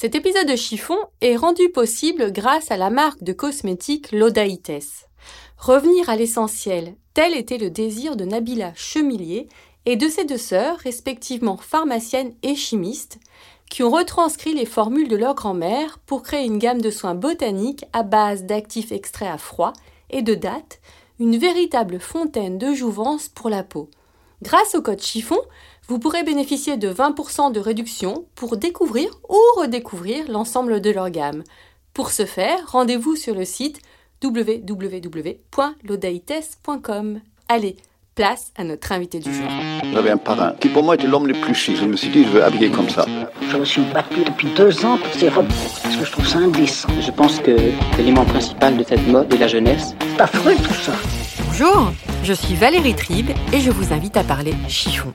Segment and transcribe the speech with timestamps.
[0.00, 5.08] Cet épisode de chiffon est rendu possible grâce à la marque de cosmétiques Lodaites.
[5.56, 9.48] Revenir à l'essentiel, tel était le désir de Nabila Chemillier
[9.86, 13.18] et de ses deux sœurs, respectivement pharmaciennes et chimistes,
[13.68, 17.84] qui ont retranscrit les formules de leur grand-mère pour créer une gamme de soins botaniques
[17.92, 19.72] à base d'actifs extraits à froid
[20.10, 20.78] et de dattes,
[21.18, 23.90] une véritable fontaine de jouvence pour la peau.
[24.42, 25.40] Grâce au code chiffon,
[25.88, 31.42] vous pourrez bénéficier de 20% de réduction pour découvrir ou redécouvrir l'ensemble de leur gamme.
[31.94, 33.80] Pour ce faire, rendez-vous sur le site
[34.22, 37.20] www.lodaites.com.
[37.48, 37.76] Allez,
[38.14, 39.48] place à notre invité du jour.
[39.94, 41.76] J'avais un parrain qui pour moi était l'homme le plus chic.
[41.76, 43.06] Je me suis dit, je veux habiller comme ça.
[43.50, 45.48] Je me suis battu depuis deux ans pour ces robes
[45.82, 46.90] parce que je trouve ça indécent.
[47.00, 47.56] Je pense que
[47.96, 49.94] l'élément principal de cette mode est la jeunesse.
[50.00, 50.92] C'est affreux tout ça.
[51.46, 51.92] Bonjour,
[52.24, 55.14] je suis Valérie Tribe et je vous invite à parler chiffon.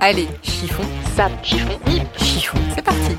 [0.00, 0.82] Allez, chiffon,
[1.16, 1.78] sap, chiffon,
[2.18, 3.16] chiffon, c'est parti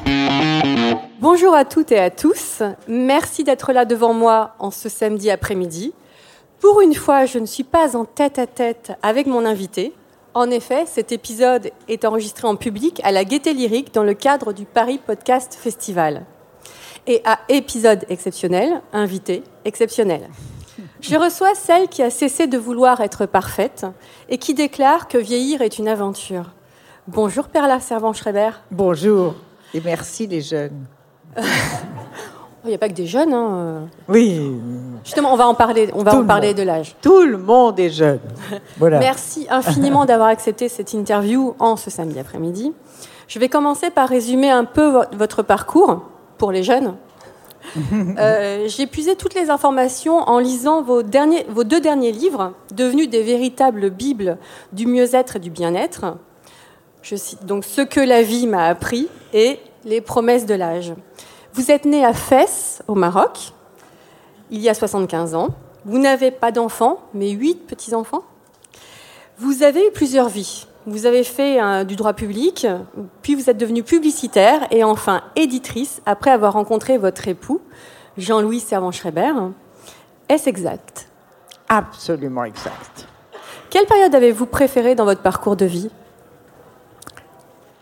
[1.19, 5.93] Bonjour à toutes et à tous, merci d'être là devant moi en ce samedi après-midi.
[6.59, 9.93] Pour une fois, je ne suis pas en tête-à-tête avec mon invité.
[10.35, 14.53] En effet, cet épisode est enregistré en public à la Gaieté Lyrique dans le cadre
[14.53, 16.25] du Paris Podcast Festival.
[17.07, 20.29] Et à épisode exceptionnel, invité exceptionnel.
[21.01, 23.85] Je reçois celle qui a cessé de vouloir être parfaite
[24.29, 26.51] et qui déclare que vieillir est une aventure.
[27.07, 28.49] Bonjour Perla Servan-Schreiber.
[28.71, 29.35] Bonjour
[29.73, 30.85] et merci les jeunes.
[32.65, 33.33] Il n'y a pas que des jeunes.
[33.33, 33.87] Hein.
[34.09, 34.51] Oui.
[35.05, 36.95] Justement, on va en parler, on va Tout en le parler de l'âge.
[37.01, 38.19] Tout le monde est jeune.
[38.77, 38.99] Voilà.
[38.99, 42.73] Merci infiniment d'avoir accepté cette interview en ce samedi après-midi.
[43.29, 46.01] Je vais commencer par résumer un peu vo- votre parcours
[46.37, 46.95] pour les jeunes.
[48.17, 53.09] Euh, J'ai puisé toutes les informations en lisant vos, derniers, vos deux derniers livres, devenus
[53.09, 54.37] des véritables bibles
[54.73, 56.17] du mieux-être et du bien-être.
[57.09, 60.93] Je cite donc Ce que la vie m'a appris et Les promesses de l'âge.
[61.53, 63.53] Vous êtes né à Fès, au Maroc,
[64.51, 65.49] il y a 75 ans.
[65.85, 68.23] Vous n'avez pas d'enfants, mais huit petits-enfants.
[69.37, 70.67] Vous avez eu plusieurs vies.
[70.85, 72.67] Vous avez fait euh, du droit public,
[73.21, 77.61] puis vous êtes devenue publicitaire et enfin éditrice après avoir rencontré votre époux,
[78.17, 79.31] Jean-Louis Servan-Schreiber.
[80.27, 81.07] Est-ce exact?
[81.69, 83.07] Absolument exact.
[83.69, 85.89] Quelle période avez-vous préférée dans votre parcours de vie?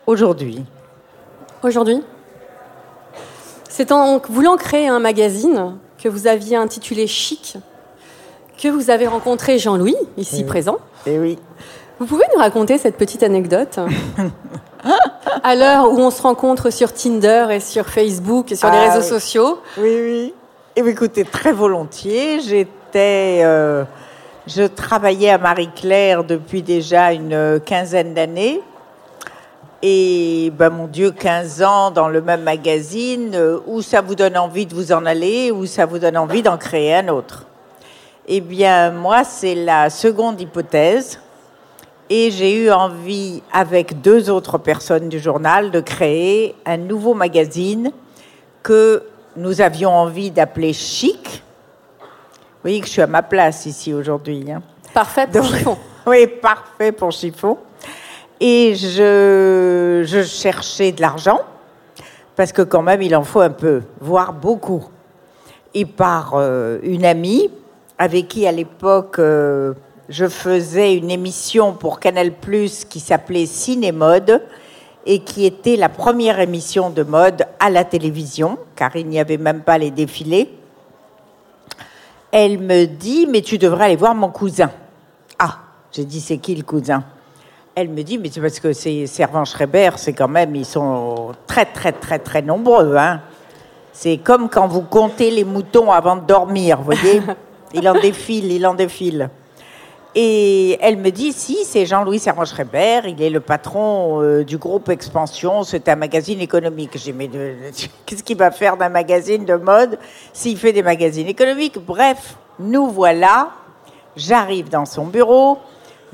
[0.08, 0.64] Aujourd'hui,
[1.64, 2.02] aujourd'hui
[3.70, 7.58] C'est en voulant créer un magazine que vous aviez intitulé Chic
[8.62, 10.44] que vous avez rencontré Jean-Louis, ici Oui.
[10.46, 10.78] présent.
[11.08, 11.38] eh oui,
[12.00, 13.80] Vous pouvez nous raconter cette petite anecdote
[15.44, 18.94] À l'heure où on se rencontre sur Tinder et sur Facebook et sur les Ah
[18.94, 19.10] réseaux oui.
[19.10, 20.34] sociaux, oui, oui.
[20.78, 22.40] Et bien, écoutez, très volontiers.
[22.42, 23.84] J'étais, euh,
[24.48, 28.62] je travaillais à Marie-Claire depuis déjà une quinzaine d'années.
[29.88, 34.36] Et ben mon Dieu, 15 ans dans le même magazine, euh, où ça vous donne
[34.36, 37.46] envie de vous en aller, ou ça vous donne envie d'en créer un autre.
[38.28, 41.20] Eh bien, moi, c'est la seconde hypothèse.
[42.10, 47.92] Et j'ai eu envie, avec deux autres personnes du journal, de créer un nouveau magazine
[48.64, 49.04] que
[49.38, 51.44] nous avions envie d'appeler Chic.
[52.00, 52.06] Vous
[52.64, 54.52] voyez que je suis à ma place ici aujourd'hui.
[54.52, 54.64] hein.
[54.96, 55.78] parfait pour Donc- chiffon.
[56.08, 57.58] Oui, parfait pour chiffon.
[58.40, 61.40] Et je, cherchais de l'argent,
[62.36, 64.86] parce que quand même, il en faut un peu, voire beaucoup.
[65.74, 67.50] Et par euh, une amie,
[67.98, 69.74] avec qui à l'époque, euh,
[70.10, 72.32] je faisais une émission pour Canal⁇
[72.88, 74.42] qui s'appelait Cinémode,
[75.06, 79.38] et qui était la première émission de mode à la télévision, car il n'y avait
[79.38, 80.52] même pas les défilés.
[82.32, 84.72] Elle me dit, mais tu devrais aller voir mon cousin.
[85.38, 85.60] Ah,
[85.92, 87.04] j'ai dit, c'est qui le cousin?
[87.76, 91.66] Elle me dit, mais c'est parce que c'est Servan-Schreiber, c'est quand même, ils sont très,
[91.66, 92.96] très, très, très nombreux.
[92.96, 93.20] Hein.
[93.92, 97.22] C'est comme quand vous comptez les moutons avant de dormir, vous voyez
[97.74, 99.30] Il en défile, il en défile.
[100.18, 104.88] Et elle me dit, si, c'est Jean-Louis Servan-Schreiber, il est le patron euh, du groupe
[104.88, 106.98] Expansion, c'est un magazine économique.
[106.98, 107.30] J'ai mais
[108.06, 110.00] qu'est-ce qu'il va faire d'un magazine de mode
[110.32, 111.78] s'il fait des magazines économiques?
[111.86, 113.50] Bref, nous voilà,
[114.16, 115.60] j'arrive dans son bureau,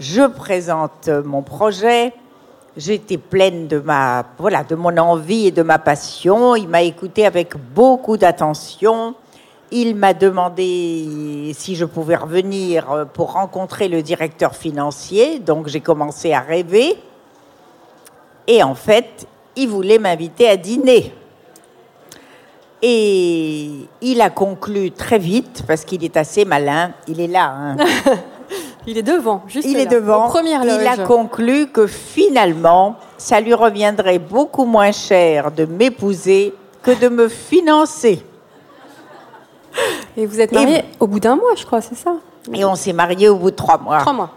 [0.01, 2.11] je présente mon projet,
[2.75, 6.55] j'étais pleine de ma, voilà, de mon envie et de ma passion.
[6.55, 9.13] Il m'a écouté avec beaucoup d'attention.
[9.69, 15.37] il m'a demandé si je pouvais revenir pour rencontrer le directeur financier.
[15.37, 16.97] Donc j'ai commencé à rêver.
[18.47, 21.13] Et en fait, il voulait m'inviter à dîner.
[22.81, 23.69] Et
[24.01, 27.53] il a conclu très vite, parce qu'il est assez malin, il est là.
[27.53, 27.77] hein.
[28.87, 30.31] Il est devant, juste il là, est devant.
[30.43, 37.07] il a conclu que finalement, ça lui reviendrait beaucoup moins cher de m'épouser que de
[37.07, 38.23] me financer.
[40.17, 42.15] Et vous êtes mariés au bout d'un mois, je crois, c'est ça?
[42.53, 43.99] Et on s'est mariés au bout de trois mois.
[43.99, 44.31] Trois mois.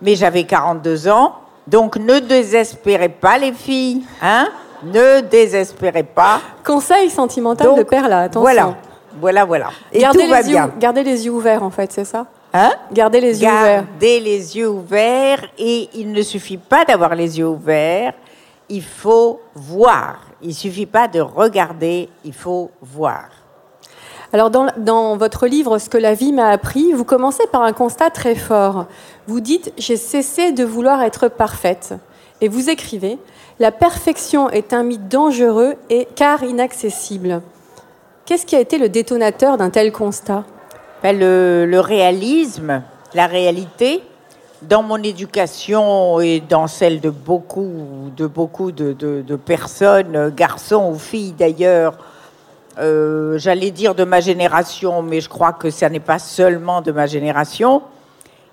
[0.00, 1.34] Mais j'avais 42 ans,
[1.66, 4.48] donc ne désespérez pas les filles, hein?
[4.82, 6.40] Ne désespérez pas.
[6.64, 8.40] Conseil sentimental Donc, de Perla, attention.
[8.40, 8.74] Voilà,
[9.20, 9.66] voilà, voilà.
[9.92, 10.70] Et Gardez tout va yeux, bien.
[10.78, 12.26] gardez les yeux ouverts, en fait, c'est ça?
[12.56, 12.72] Hein?
[12.92, 13.84] Gardez les yeux ouverts.
[13.84, 18.14] Gardez les yeux ouverts et il ne suffit pas d'avoir les yeux ouverts,
[18.68, 20.20] il faut voir.
[20.40, 23.24] Il suffit pas de regarder, il faut voir.
[24.32, 27.72] Alors, dans, dans votre livre Ce que la vie m'a appris, vous commencez par un
[27.72, 28.86] constat très fort.
[29.26, 31.94] Vous dites J'ai cessé de vouloir être parfaite.
[32.40, 33.18] Et vous écrivez
[33.58, 37.42] La perfection est un mythe dangereux et car inaccessible.
[38.26, 40.44] Qu'est-ce qui a été le détonateur d'un tel constat?
[41.12, 44.02] Le, réalisme, la réalité,
[44.62, 51.34] dans mon éducation et dans celle de beaucoup de, beaucoup de, personnes, garçons ou filles
[51.38, 51.98] d'ailleurs,
[52.78, 56.90] euh, j'allais dire de ma génération, mais je crois que ça n'est pas seulement de
[56.90, 57.82] ma génération,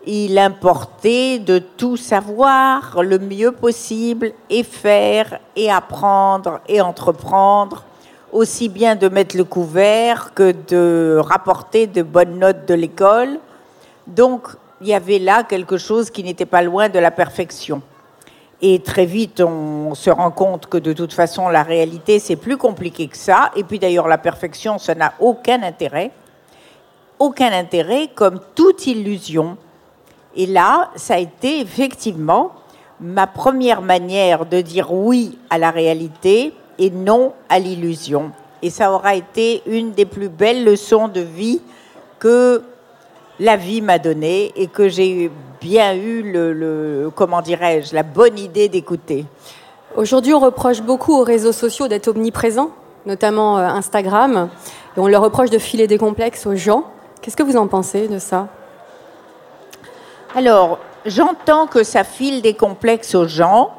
[0.06, 7.86] il importait de tout savoir le mieux possible et faire et apprendre et entreprendre,
[8.32, 13.40] aussi bien de mettre le couvert que de rapporter de bonnes notes de l'école.
[14.08, 14.48] Donc,
[14.82, 17.82] il y avait là quelque chose qui n'était pas loin de la perfection.
[18.64, 22.58] Et très vite, on se rend compte que de toute façon, la réalité, c'est plus
[22.58, 23.52] compliqué que ça.
[23.56, 26.12] Et puis d'ailleurs, la perfection, ça n'a aucun intérêt.
[27.18, 29.58] Aucun intérêt, comme toute illusion.
[30.36, 32.52] Et là, ça a été effectivement
[33.00, 38.32] ma première manière de dire oui à la réalité et non à l'illusion.
[38.62, 41.62] Et ça aura été une des plus belles leçons de vie
[42.20, 42.64] que
[43.40, 45.32] la vie m'a donnée et que j'ai
[45.62, 49.26] bien eu le, le- comment dirais-je, la bonne idée d'écouter.
[49.96, 52.72] Aujourd'hui, on reproche beaucoup aux réseaux sociaux d'être omniprésents,
[53.06, 54.50] notamment euh, Instagram,
[54.96, 56.84] et on leur reproche de filer des complexes aux gens.
[57.22, 58.48] Qu'est-ce que vous en pensez de ça?
[60.36, 63.72] Alors, j'entends que ça file des complexes aux gens.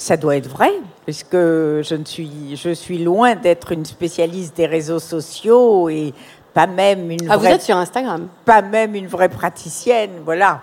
[0.00, 0.72] Ça doit être vrai,
[1.04, 6.14] puisque je, ne suis, je suis loin d'être une spécialiste des réseaux sociaux et
[6.54, 10.62] pas même une Ah, vous vraie êtes sur Instagram pas même une vraie praticienne, voilà.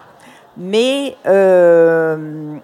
[0.57, 2.57] Mais euh,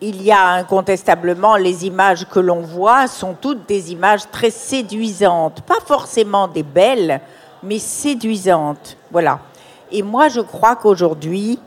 [0.00, 5.60] il y a incontestablement les images que l'on voit sont toutes des images très séduisantes,
[5.60, 7.20] pas forcément des belles,
[7.62, 9.38] mais séduisantes, voilà.
[9.92, 11.60] Et moi, je crois qu'aujourd'hui,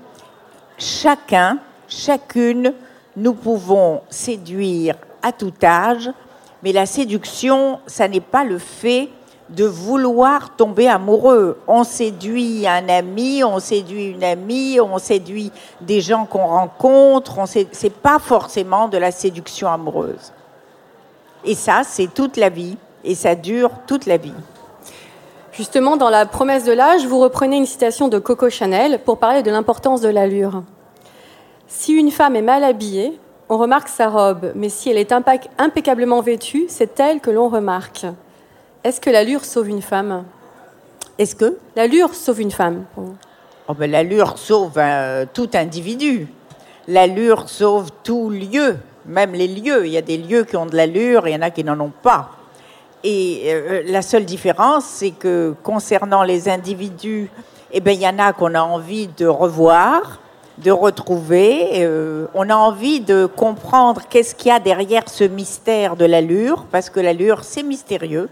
[0.78, 2.74] chacun, chacune,
[3.16, 6.10] nous pouvons séduire à tout âge,
[6.64, 9.10] mais la séduction, ça n'est pas le fait
[9.50, 11.58] de vouloir tomber amoureux.
[11.68, 15.52] On séduit un ami, on séduit une amie, on séduit
[15.82, 17.40] des gens qu'on rencontre.
[17.40, 20.34] On C'est pas forcément de la séduction amoureuse.
[21.46, 24.34] Et ça, c'est toute la vie, et ça dure toute la vie.
[25.54, 29.42] Justement, dans La promesse de l'âge, vous reprenez une citation de Coco Chanel pour parler
[29.42, 30.64] de l'importance de l'allure.
[31.72, 36.20] Si une femme est mal habillée, on remarque sa robe, mais si elle est impeccablement
[36.20, 38.08] vêtue, c'est elle que l'on remarque.
[38.84, 40.24] Est-ce que l'allure sauve une femme?
[41.20, 41.60] Est-ce que?
[41.76, 42.86] L'allure sauve une femme.
[42.98, 46.28] Oh, ben, L'allure sauve euh, tout individu.
[46.88, 49.86] L'allure sauve tout lieu, même les lieux.
[49.86, 51.64] Il y a des lieux qui ont de l'allure et il y en a qui
[51.64, 52.32] n'en ont pas.
[53.04, 57.30] Et euh, la seule différence, c'est que concernant les individus,
[57.72, 60.20] eh ben, il y en a qu'on a envie de revoir,
[60.64, 61.84] de retrouver.
[61.84, 66.66] euh, on a envie de comprendre qu'est-ce qu'il y a derrière ce mystère de l'allure,
[66.72, 68.30] parce que l'allure, c'est mystérieux.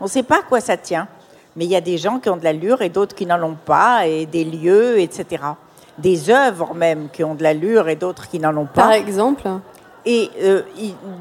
[0.00, 1.08] On ne sait pas à quoi ça tient.
[1.56, 3.56] Mais il y a des gens qui ont de l'allure et d'autres qui n'en ont
[3.64, 5.42] pas, et des lieux, etc.
[5.98, 8.98] Des œuvres même qui ont de l'allure et d'autres qui n'en ont Par pas.
[8.98, 9.48] exemple,
[10.06, 10.62] Et euh,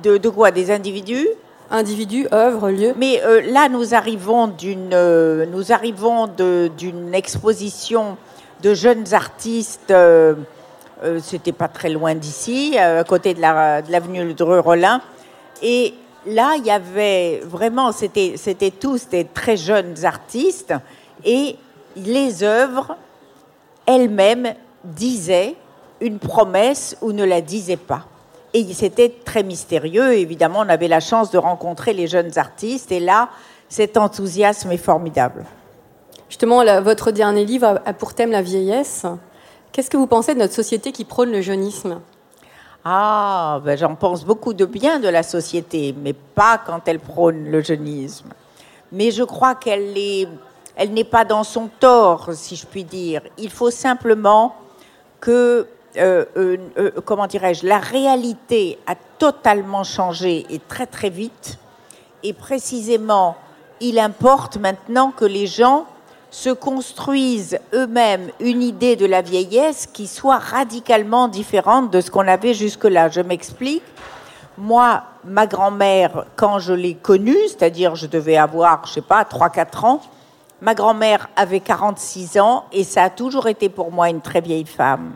[0.04, 0.52] de, de quoi?
[0.52, 1.28] Des individus?
[1.72, 2.94] Individu, œuvre, lieu.
[2.98, 6.28] Mais euh, là, nous arrivons d'une, euh, nous arrivons
[6.78, 8.18] d'une exposition
[8.62, 9.92] de jeunes artistes.
[9.92, 10.36] euh,
[11.04, 15.02] euh, C'était pas très loin d'ici, euh, à côté de la- de l'avenue de Dreux-Rollin.
[15.62, 15.94] Et
[16.26, 20.74] là, il y avait vraiment, c'était, c'était tous des très jeunes artistes.
[21.24, 21.56] Et
[21.96, 22.96] les œuvres
[23.86, 25.56] elles-mêmes disaient
[26.02, 28.06] une promesse ou ne la disaient pas.
[28.54, 30.14] Et c'était très mystérieux.
[30.14, 32.92] Évidemment, on avait la chance de rencontrer les jeunes artistes.
[32.92, 33.30] Et là,
[33.68, 35.46] cet enthousiasme est formidable.
[36.30, 39.06] Justement, votre dernier livre a- pour thème la vieillesse.
[39.72, 42.00] Qu'est-ce que vous pensez de notre société qui prône le jeunisme?
[42.86, 47.46] Ah, ben j'en pense beaucoup de bien de la société, mais pas quand elle prône
[47.50, 48.30] le jeunisme.
[48.92, 50.28] Mais je crois qu'elle est,
[50.76, 53.22] elle n'est pas dans son tort, si je puis dire.
[53.38, 54.56] Il faut simplement
[55.20, 55.68] que,
[55.98, 61.58] euh, euh, euh, comment dirais-je, la réalité a totalement changé et très très vite.
[62.24, 63.36] Et précisément,
[63.82, 65.86] il importe maintenant que les gens
[66.32, 72.28] se construisent eux-mêmes une idée de la vieillesse qui soit radicalement différente de ce qu'on
[72.28, 73.10] avait jusque-là.
[73.10, 73.84] Je m'explique.
[74.58, 79.86] Moi, ma grand-mère, quand je l'ai connue, c'est-à-dire je devais avoir, je sais pas, 3-4
[79.86, 80.02] ans,
[80.62, 84.66] ma grand-mère avait 46 ans et ça a toujours été pour moi une très vieille
[84.66, 85.14] femme.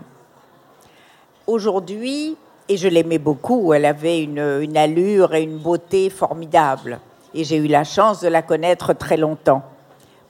[1.45, 2.37] Aujourd'hui,
[2.69, 6.99] et je l'aimais beaucoup, elle avait une, une allure et une beauté formidables.
[7.33, 9.63] Et j'ai eu la chance de la connaître très longtemps.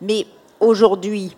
[0.01, 0.25] Mais
[0.63, 1.35] aujourd'hui,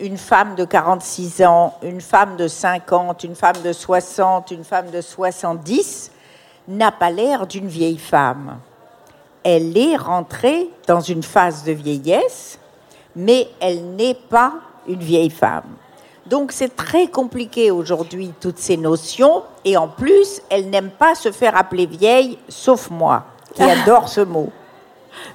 [0.00, 4.90] une femme de 46 ans, une femme de 50, une femme de 60, une femme
[4.90, 6.10] de 70
[6.68, 8.58] n'a pas l'air d'une vieille femme.
[9.42, 12.58] Elle est rentrée dans une phase de vieillesse,
[13.14, 14.54] mais elle n'est pas
[14.88, 15.76] une vieille femme.
[16.26, 21.30] Donc c'est très compliqué aujourd'hui, toutes ces notions, et en plus, elle n'aime pas se
[21.30, 24.50] faire appeler vieille, sauf moi, qui adore ce mot.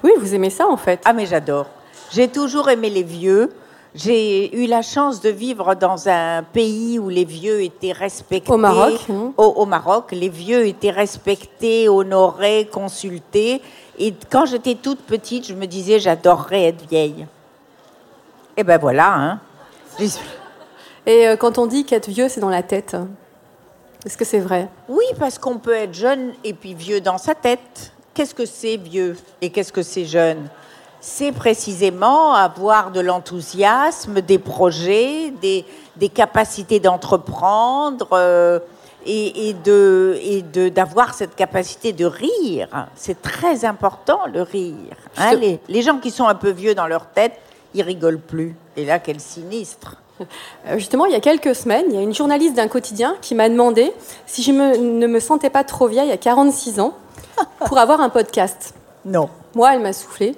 [0.02, 1.00] Oui, vous aimez ça en fait.
[1.04, 1.66] Ah mais j'adore.
[2.12, 3.50] J'ai toujours aimé les vieux.
[3.94, 8.52] J'ai eu la chance de vivre dans un pays où les vieux étaient respectés.
[8.52, 9.32] Au Maroc, hein.
[9.36, 13.60] Au, au Maroc, les vieux étaient respectés, honorés, consultés.
[13.98, 17.26] Et quand j'étais toute petite, je me disais j'adorerais être vieille.
[18.56, 19.12] Et ben voilà.
[19.12, 19.40] Hein.
[21.06, 22.96] Et euh, quand on dit qu'être vieux, c'est dans la tête,
[24.04, 24.68] est-ce que c'est vrai?
[24.88, 27.92] Oui, parce qu'on peut être jeune et puis vieux dans sa tête.
[28.14, 29.16] Qu'est-ce que c'est vieux?
[29.40, 30.48] Et qu'est-ce que c'est jeune?
[31.00, 35.64] C'est précisément avoir de l'enthousiasme, des projets, des,
[35.96, 38.58] des capacités d'entreprendre euh,
[39.06, 42.68] et, et de et de d'avoir cette capacité de rire.
[42.96, 44.74] C'est très important le rire.
[45.16, 45.34] hein.
[45.34, 47.32] Les, les gens qui sont un peu vieux dans leur tête,
[47.74, 48.54] ils rigolent plus.
[48.76, 49.96] Et là, quel sinistre.
[50.20, 53.34] Euh, Justement, il y a quelques semaines, il y a une journaliste d'un quotidien qui
[53.34, 53.90] m'a demandé
[54.26, 56.92] si je me- ne me sentais pas trop vieille à 46 ans
[57.66, 58.74] pour avoir un podcast.
[59.06, 59.30] Non.
[59.54, 60.34] Moi, elle m'a soufflé.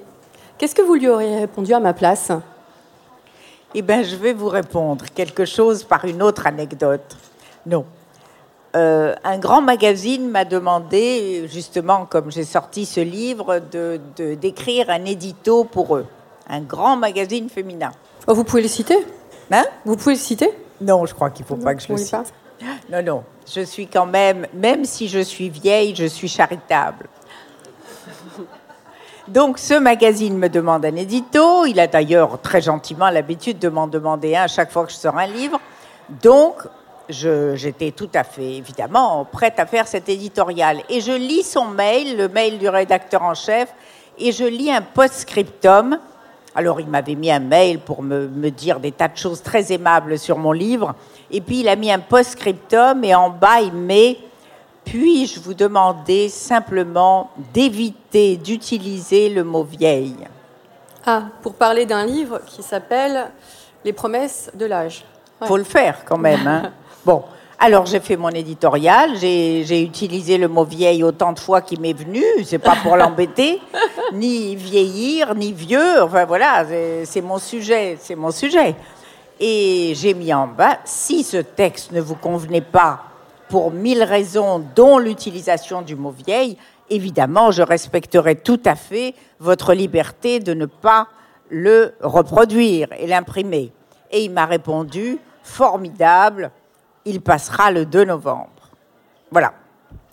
[0.62, 2.30] Qu'est-ce que vous lui auriez répondu à ma place?
[3.74, 7.16] Eh bien, je vais vous répondre quelque chose par une autre anecdote.
[7.66, 7.84] Non.
[8.76, 14.88] Euh, un grand magazine m'a demandé, justement, comme j'ai sorti ce livre, de- de- d'écrire
[14.90, 16.06] un édito pour eux.
[16.48, 17.90] Un grand magazine féminin.
[18.28, 19.04] Oh, Vous pouvez le citer?
[19.50, 19.64] Hein?
[19.84, 20.48] Vous pouvez le citer?
[20.80, 22.12] Non, je crois qu'il ne faut pas que je le cite.
[22.12, 22.22] pas
[22.88, 23.24] Non, non.
[23.52, 27.08] Je suis quand même, même si je suis vieille, je suis charitable.
[29.28, 31.64] Donc, ce magazine me demande un édito.
[31.64, 34.96] Il a d'ailleurs très gentiment l'habitude de m'en demander un à chaque fois que je
[34.96, 35.60] sors un livre.
[36.22, 36.56] Donc,
[37.08, 40.82] j'étais tout à fait, évidemment, prête à faire cet éditorial.
[40.88, 43.72] Et je lis son mail, le mail du rédacteur en chef,
[44.18, 45.98] et je lis un post-scriptum.
[46.56, 49.72] Alors, il m'avait mis un mail pour me, me dire des tas de choses très
[49.72, 50.96] aimables sur mon livre.
[51.30, 54.18] Et puis, il a mis un post-scriptum, et en bas, il met
[54.84, 60.16] Puis-je vous demander simplement d'éviter d'utiliser le mot vieille?
[61.06, 63.30] Ah, pour parler d'un livre qui s'appelle
[63.84, 65.04] Les promesses de l'âge.
[65.40, 65.48] Ouais.
[65.48, 66.46] faut le faire quand même.
[66.46, 66.72] hein.
[67.04, 67.24] Bon,
[67.58, 71.92] alors j'ai fait mon éditorial, j'ai utilisé le mot vieille autant de fois qu'il m'est
[71.92, 73.60] venu, c'est pas pour l'embêter,
[74.12, 76.64] ni vieillir, ni vieux, enfin voilà,
[77.04, 78.76] c'est mon sujet, c'est mon sujet.
[79.40, 83.00] Et j'ai mis en bas, si ce texte ne vous convenait pas
[83.52, 86.56] pour mille raisons, dont l'utilisation du mot vieille,
[86.88, 91.06] évidemment, je respecterai tout à fait votre liberté de ne pas
[91.50, 93.70] le reproduire et l'imprimer.
[94.10, 96.50] Et il m'a répondu, formidable,
[97.04, 98.48] il passera le 2 novembre.
[99.30, 99.52] Voilà.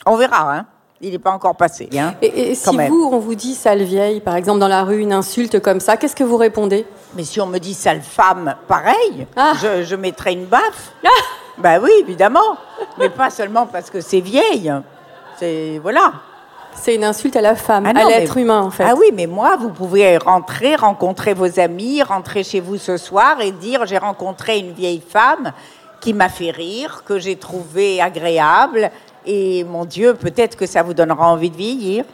[0.06, 0.66] On verra, hein.
[1.00, 2.16] Il n'est pas encore passé, hein.
[2.22, 2.90] Et, si même.
[2.92, 5.96] vous, on vous dit sale vieille, par exemple dans la rue, une insulte comme ça,
[5.96, 6.86] qu'est-ce que vous répondez?
[7.16, 9.54] Mais si on me dit sale femme, pareil, Ah.
[9.62, 10.92] je, je mettrai une baffe.
[11.60, 12.58] Ben oui, évidemment.
[12.98, 14.74] Mais pas seulement parce que c'est vieille.
[15.38, 15.80] C'est.
[15.82, 16.14] Voilà.
[16.76, 18.86] C'est une insulte à la femme, Ah à l'être mais- humain en fait.
[18.88, 23.42] Ah oui, mais moi, vous pouvez rentrer, rencontrer vos amis, rentrer chez vous ce soir
[23.42, 25.52] et dire j'ai rencontré une vieille femme
[26.00, 28.92] qui m'a fait rire, que j'ai trouvé agréable.
[29.26, 32.06] Et mon Dieu, peut-être que ça vous donnera envie de vieillir.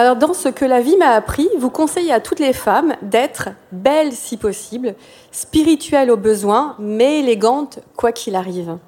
[0.00, 3.48] Alors, dans ce que la vie m'a appris, vous conseillez à toutes les femmes d'être
[3.72, 4.94] belles si possible,
[5.32, 8.78] spirituelles au besoin, mais élégantes quoi qu'il arrive.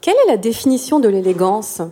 [0.00, 1.82] Quelle est la définition de l'élégance?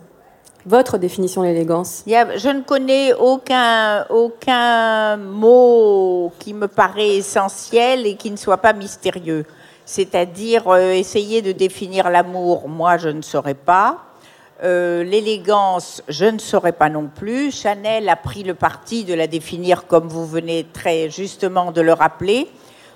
[0.67, 2.03] Votre définition de l'élégance?
[2.09, 8.73] Je ne connais aucun, aucun mot qui me paraît essentiel et qui ne soit pas
[8.73, 9.45] mystérieux.
[9.85, 13.99] C'est-à-dire euh, essayer de définir l'amour, moi je ne saurais pas.
[14.63, 17.51] Euh, L'élégance, je ne saurais pas non plus.
[17.51, 21.93] Chanel a pris le parti de la définir comme vous venez très justement de le
[21.93, 22.49] rappeler.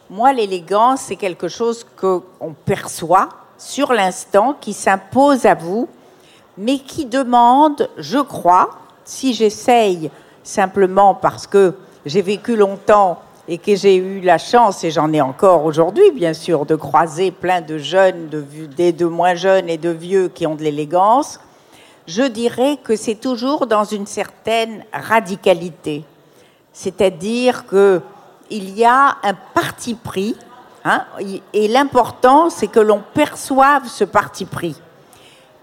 [0.08, 5.88] Moi, l'élégance, c'est quelque chose qu'on perçoit sur l'instant, qui s'impose à vous,
[6.56, 8.70] mais qui demande, je crois,
[9.04, 10.10] si j'essaye
[10.44, 11.74] simplement parce que
[12.06, 16.34] j'ai vécu longtemps et que j'ai eu la chance, et j'en ai encore aujourd'hui, bien
[16.34, 20.54] sûr, de croiser plein de jeunes, de, de moins jeunes et de vieux qui ont
[20.54, 21.40] de l'élégance,
[22.08, 26.04] je dirais que c'est toujours dans une certaine radicalité.
[26.72, 28.00] C'est-à-dire que
[28.50, 30.34] il y a un parti pris,
[30.86, 31.04] hein,
[31.52, 34.80] et l'important, c'est que l'on perçoive ce parti pris.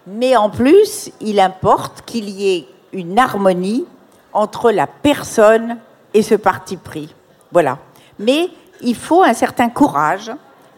[0.05, 3.85] Mais en plus, il importe qu'il y ait une harmonie
[4.31, 5.79] entre la personne
[6.13, 7.15] et ce parti pris.
[7.51, 7.79] Voilà.
[8.19, 8.49] Mais
[8.81, 10.31] il faut un certain courage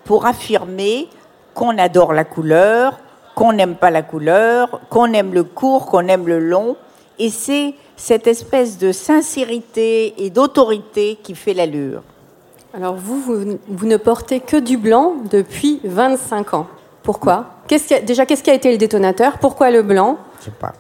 [0.06, 1.10] pour affirmer
[1.54, 2.98] qu'on adore la couleur,
[3.38, 6.76] qu'on n'aime pas la couleur, qu'on aime le court, qu'on aime le long.
[7.20, 12.02] Et c'est cette espèce de sincérité et d'autorité qui fait l'allure.
[12.74, 16.68] Alors vous, vous, vous ne portez que du blanc depuis 25 ans.
[17.04, 17.46] Pourquoi?
[17.68, 19.38] Qu'est-ce qui a- Déjà, qu'est-ce qui a été le détonateur?
[19.38, 20.18] Pourquoi le blanc?
[20.40, 20.74] Je sais pas.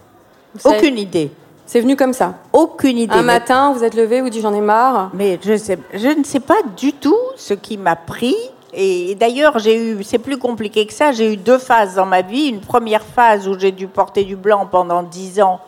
[0.55, 1.31] Vous savez- Aucune idée.
[1.67, 2.33] C'est venu comme ça.
[2.53, 3.13] Aucune idée.
[3.13, 5.11] Un Mais- matin, vous êtes levé, vous dites j'en ai marre.
[5.13, 8.35] Mais je, sais, je ne sais pas du tout ce qui m'a pris.
[8.79, 11.11] Et d'ailleurs, j'ai eu, c'est plus compliqué que ça.
[11.11, 12.49] J'ai eu deux phases dans ma vie.
[12.49, 15.59] Une première phase où j'ai dû porter du blanc pendant dix ans,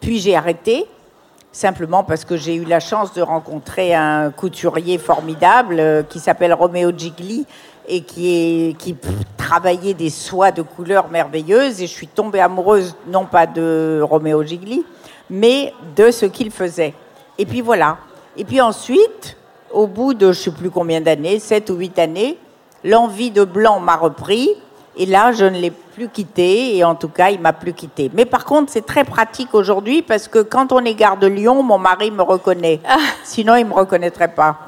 [0.00, 0.84] puis j'ai arrêté.
[1.52, 6.52] Simplement parce que j'ai eu la chance de rencontrer un couturier formidable euh, qui s'appelle
[6.52, 7.46] Roméo Gigli
[7.86, 8.76] et qui,
[9.36, 11.80] travaillait des soies de couleurs merveilleuses.
[11.80, 14.84] Et je suis tombée amoureuse, non pas de Roméo Gigli,
[15.30, 16.92] mais de ce qu'il faisait.
[17.38, 17.98] Et puis voilà.
[18.36, 19.36] Et puis ensuite,
[19.70, 22.36] au bout de je ne sais plus combien d'années, 7 ou 8 années,
[22.84, 24.50] l'envie de blanc m'a repris.
[24.96, 26.76] Et là, je ne l'ai plus quitté.
[26.76, 28.10] Et en tout cas, il m'a plus quitté.
[28.14, 31.62] Mais par contre, c'est très pratique aujourd'hui parce que quand on est gare de Lyon,
[31.62, 32.80] mon mari me reconnaît.
[33.24, 34.58] Sinon, il ne me reconnaîtrait pas.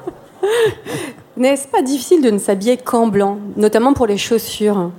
[1.37, 4.91] N'est-ce pas difficile de ne s'habiller qu'en blanc, notamment pour les chaussures?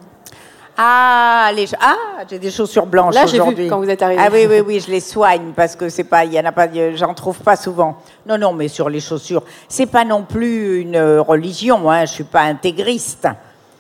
[0.77, 1.97] Ah, les ah,
[2.29, 3.69] j'ai des chaussures blanches Là, j'ai vu aujourd'hui.
[3.69, 4.23] quand vous êtes arrivé.
[4.25, 6.53] Ah oui, oui, oui, je les soigne parce que c'est pas, il y en a
[6.53, 7.97] pas, j'en trouve pas souvent.
[8.27, 11.91] Non, non, mais sur les chaussures, c'est pas non plus une religion.
[11.91, 13.29] Hein, je suis pas intégriste.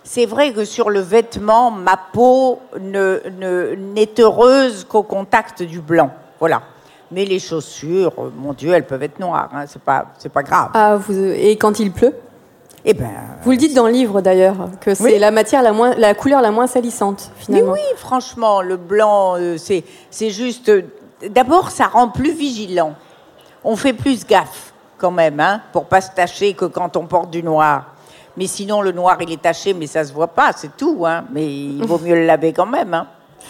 [0.04, 5.80] C'est vrai que sur le vêtement, ma peau ne ne- n'est heureuse qu'au contact du
[5.80, 6.10] blanc.
[6.40, 6.60] Voilà.
[7.10, 9.48] Mais les chaussures, mon Dieu, elles peuvent être noires.
[9.54, 10.70] Hein, c'est pas, c'est pas grave.
[10.74, 12.14] Ah, vous- Et quand il pleut?
[12.84, 13.10] Eh ben.
[13.44, 15.18] Vous le dites dans le livre d'ailleurs, que c'est Oui.
[15.18, 17.72] la matière, la, moins, la couleur la moins salissante Mais finalement.
[17.74, 20.68] oui, franchement, le blanc, euh, c'est c'est juste.
[20.68, 20.82] euh,
[21.30, 22.94] D'abord, ça rend plus vigilant.
[23.62, 27.30] On fait plus gaffe, quand même, hein, pour pas se tacher que quand on porte
[27.30, 27.86] du noir.
[28.36, 31.04] Mais sinon, le noir, il est taché, mais ça se voit pas, c'est tout.
[31.06, 31.24] Hein.
[31.32, 32.92] Mais il vaut mieux le laver quand même.
[32.94, 33.06] Hein.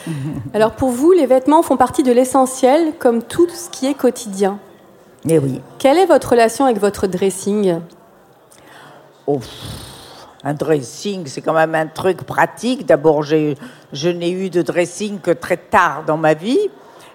[0.55, 4.59] Alors pour vous, les vêtements font partie de l'essentiel, comme tout ce qui est quotidien.
[5.25, 5.61] Mais oui.
[5.79, 7.79] Quelle est votre relation avec votre dressing?
[9.27, 9.41] Oh,
[10.45, 12.85] un dressing, c'est quand même un truc pratique.
[12.87, 13.57] D'abord, j'ai-
[13.93, 16.59] je n'ai eu de dressing que très tard dans ma vie.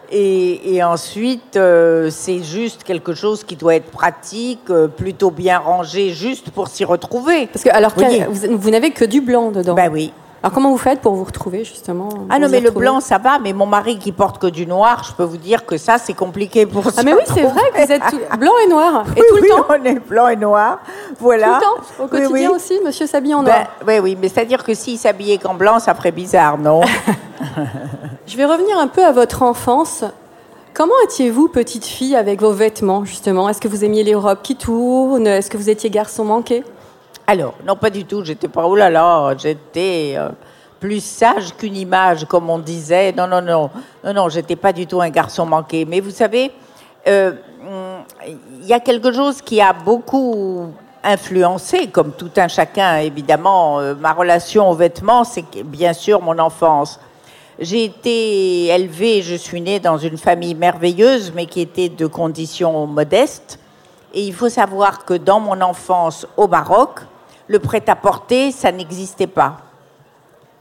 [0.10, 5.60] Et, et ensuite, euh, c'est juste quelque chose qui doit être pratique, euh, plutôt bien
[5.60, 7.48] rangé, juste pour s'y retrouver.
[7.48, 7.92] Parce que alors
[8.30, 9.74] vous, vous n'avez que du blanc dedans.
[9.74, 10.14] Ben oui.
[10.44, 12.10] Alors comment vous faites pour vous retrouver justement?
[12.30, 15.04] Ah non, mais le blanc, ça va, mais mon mari qui porte que du noir,
[15.04, 17.86] je peux vous dire que ça, c'est compliqué pour Ah mais oui, c'est vrai que
[17.86, 19.66] vous êtes tout- blanc et noir et tout le oui, temps.
[19.70, 20.80] on est blanc et noir.
[21.10, 21.56] Tout Voilà.
[21.56, 22.56] le temps, au Oui, quotidien oui.
[22.56, 23.66] aussi, monsieur s'habille en noir.
[23.86, 26.82] Ben, oui, oui, mais c'est-à-dire que s'il s'habillait qu'en blanc, ça ferait bizarre, non?
[28.28, 30.04] Je vais revenir un peu à votre enfance.
[30.74, 33.50] Comment étiez-vous petite fille avec vos vêtements justement?
[33.50, 35.26] Est-ce que vous aimiez les robes qui tournent?
[35.26, 36.64] Est-ce que vous étiez garçon manqué?
[37.30, 38.24] Alors, non, pas du tout.
[38.24, 40.30] J'étais pas, oh là là, j'étais euh,
[40.80, 43.12] plus sage qu'une image, comme on disait.
[43.12, 43.70] Non, non, non,
[44.02, 45.84] non, non, j'étais pas du tout un garçon manqué.
[45.84, 46.54] Mais vous savez,
[47.06, 48.04] euh, hum,
[48.62, 50.72] il y a quelque chose qui a beaucoup
[51.04, 56.40] influencé, comme tout un chacun, évidemment, euh, ma relation aux vêtements, c'est bien sûr mon
[56.40, 56.98] enfance.
[57.60, 62.88] J'ai été élevée, je suis née dans une famille merveilleuse, mais qui était de conditions
[62.88, 63.60] modestes.
[64.14, 67.02] Et il faut savoir que dans mon enfance au Maroc,
[67.48, 69.58] le prêt-à-porter, ça n'existait pas.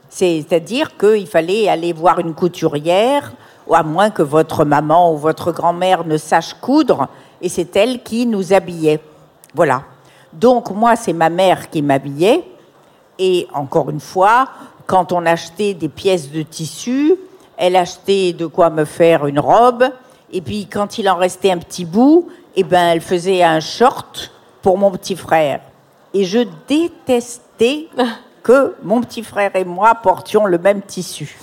[0.09, 3.33] C'est-à-dire qu'il fallait aller voir une couturière,
[3.67, 7.07] ou à moins que votre maman ou votre grand-mère ne sache coudre,
[7.41, 9.01] et c'est elle qui nous habillait.
[9.53, 9.83] Voilà.
[10.31, 12.43] Donc moi, c'est ma mère qui m'habillait,
[13.19, 14.47] et encore une fois,
[14.85, 17.15] quand on achetait des pièces de tissu,
[17.57, 19.89] elle achetait de quoi me faire une robe.
[20.31, 24.31] Et puis, quand il en restait un petit bout, eh ben, elle faisait un short
[24.61, 25.61] pour mon petit frère.
[26.13, 27.87] Et je détestais
[28.43, 31.37] que mon petit frère et moi portions le même tissu.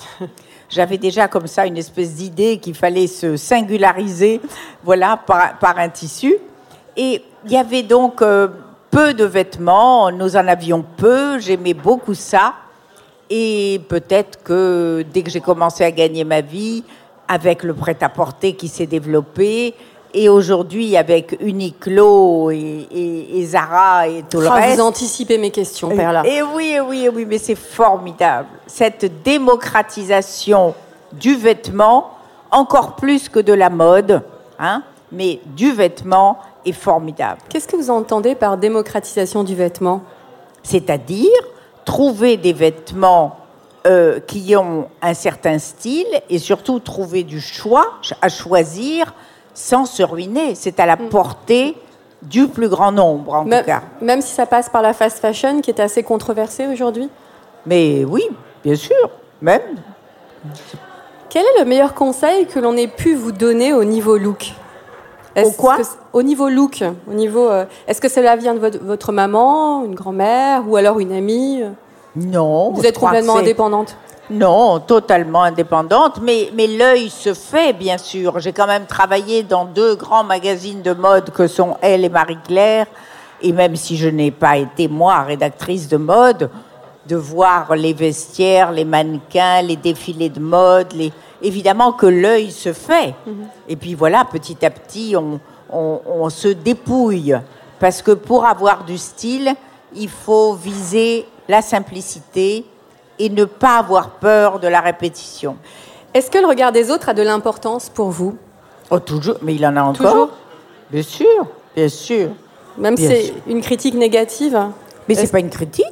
[0.70, 4.40] J'avais déjà comme ça une espèce d'idée qu'il fallait se singulariser,
[4.82, 6.36] voilà, par, par un tissu.
[6.96, 8.48] Et il y avait donc euh,
[8.90, 12.54] peu de vêtements, nous en avions peu, j'aimais beaucoup ça.
[13.30, 16.84] Et peut-être que dès que j'ai commencé à gagner ma vie,
[17.28, 19.74] avec le prêt-à-porter qui s'est développé,
[20.14, 24.76] et aujourd'hui avec Uniqlo et, et- et Zara et tout le Ah, reste.
[24.76, 26.24] vous anticipez mes questions, Perla.
[26.26, 28.48] Et oui, et oui, et oui, mais c'est formidable.
[28.66, 30.74] Cette démocratisation
[31.12, 32.10] du vêtement,
[32.50, 34.22] encore plus que de la mode,
[34.58, 37.40] hein, mais du vêtement est formidable.
[37.48, 40.02] Qu'est-ce que vous entendez par démocratisation du vêtement?
[40.62, 41.30] C'est-à-dire
[41.84, 43.36] trouver des vêtements
[43.86, 47.84] euh, qui ont un certain style et surtout trouver du choix
[48.22, 49.12] à choisir
[49.54, 50.54] sans se ruiner.
[50.54, 51.76] C'est à la portée
[52.22, 53.82] du plus grand nombre, en même, tout cas.
[54.00, 57.08] même si ça passe par la fast fashion, qui est assez controversée aujourd'hui
[57.66, 58.22] Mais oui,
[58.64, 59.10] bien sûr,
[59.42, 59.60] même.
[61.28, 64.52] Quel est le meilleur conseil que l'on ait pu vous donner au niveau look?
[65.34, 65.76] Est-ce quoi?
[65.78, 67.48] que Au niveau look, au niveau.
[67.50, 71.62] euh, Est-ce que cela vient de votre, votre maman, une grand-mère ou alors une amie?
[72.14, 72.70] Non.
[72.70, 73.96] Vous êtes complètement indépendante.
[74.30, 78.38] Non, totalement indépendante, mais, mais l'œil se fait, bien sûr.
[78.40, 82.86] J'ai quand même travaillé dans deux grands magazines de mode que sont Elle et Marie-Claire,
[83.42, 86.48] et même si je n'ai pas été, moi, rédactrice de mode,
[87.06, 91.12] de voir les vestiaires, les mannequins, les défilés de mode, les...
[91.42, 93.14] évidemment que l'œil se fait.
[93.68, 95.38] Et puis voilà, petit à petit, on,
[95.70, 97.36] on- on se dépouille.
[97.78, 99.52] Parce que pour avoir du style,
[99.94, 102.64] il faut viser la simplicité
[103.18, 105.56] et ne pas avoir peur de la répétition.
[106.14, 108.36] Est-ce que le regard des autres a de l'importance pour vous?
[108.90, 110.10] Oh, toujours, mais il en a encore.
[110.12, 110.30] Toujours?
[110.90, 112.28] Bien sûr, bien sûr.
[112.78, 114.58] Même si c'est une critique négative
[115.08, 115.86] Mais c'est Est-ce- pas une critique.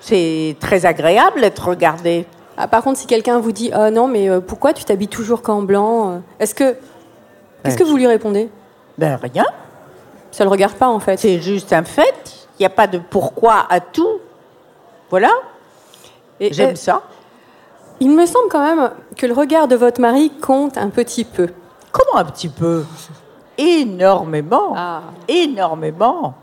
[0.00, 2.26] C'est très agréable d'être regardé.
[2.56, 5.42] Ah, Par contre, si quelqu'un vous dit Ah non, mais euh, pourquoi tu t'habilles toujours
[5.42, 6.76] qu'en blanc euh, Est-ce que.
[7.62, 8.48] Qu'est-ce que vous lui répondez?
[8.96, 9.44] Ben rien.
[10.30, 11.18] Ça le regarde pas en fait.
[11.18, 12.46] C'est juste un fait.
[12.58, 14.18] Il n'y a pas de pourquoi à tout.
[15.10, 15.30] Voilà.
[16.38, 17.02] Et, J'aime euh, ça.
[18.00, 21.48] Il me semble quand même que le regard de votre mari compte un petit peu.
[21.92, 22.84] Comment un petit peu?
[23.58, 24.72] Énormément.
[24.74, 25.02] Ah.
[25.28, 26.34] Énormément.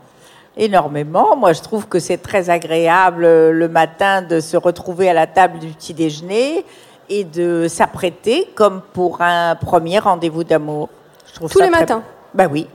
[0.56, 1.36] Énormément.
[1.36, 5.26] Moi, je trouve que c'est très agréable euh, le matin de se retrouver à la
[5.26, 6.64] table du petit déjeuner
[7.08, 10.88] et de s'apprêter comme pour un premier rendez-vous d'amour.
[11.26, 12.02] Je trouve Tous ça les très- matins?
[12.34, 12.68] Ben oui.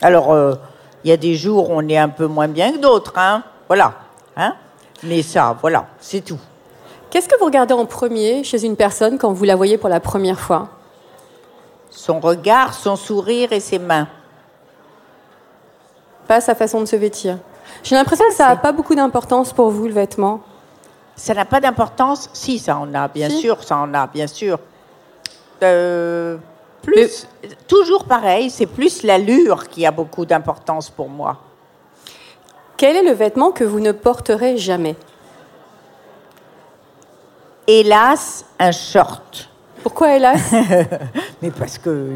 [0.00, 0.54] Alors, euh,
[1.04, 3.42] il y a des jours où on est un peu moins bien que d'autres, hein.
[3.68, 3.92] Voilà.
[4.36, 4.54] Hein
[5.02, 6.38] Mais ça, voilà, c'est tout.
[7.10, 10.00] Qu'est-ce que vous regardez en premier chez une personne quand vous la voyez pour la
[10.00, 10.68] première fois?
[11.90, 14.08] Son regard, son sourire et ses mains.
[16.26, 17.38] Pas sa façon de se vêtir.
[17.82, 20.40] J'ai l'impression que ça n'a pas beaucoup d'importance pour vous, le vêtement.
[21.16, 22.30] Ça n'a pas d'importance?
[22.32, 23.40] Si, ça en a, bien Si.
[23.40, 24.58] sûr, ça en a, bien sûr.
[25.62, 26.38] Euh,
[26.80, 27.28] plus,
[27.68, 31.38] toujours pareil, c'est plus l'allure qui a beaucoup d'importance pour moi.
[32.76, 34.96] Quel est le vêtement que vous ne porterez jamais
[37.66, 39.48] Hélas, un short.
[39.82, 40.52] Pourquoi hélas
[41.42, 42.10] Mais parce que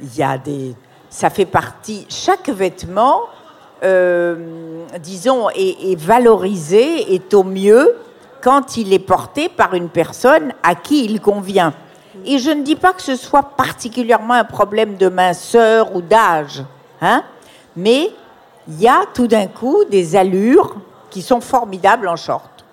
[0.00, 0.74] il y a des,
[1.08, 2.06] ça fait partie.
[2.08, 3.22] Chaque vêtement,
[3.82, 7.96] euh, disons, est, est valorisé, est au mieux
[8.42, 11.72] quand il est porté par une personne à qui il convient.
[12.26, 16.62] Et je ne dis pas que ce soit particulièrement un problème de minceur ou d'âge,
[17.00, 17.22] hein,
[17.74, 18.10] mais
[18.68, 20.76] il y a tout d'un coup des allures
[21.10, 22.64] qui sont formidables en short.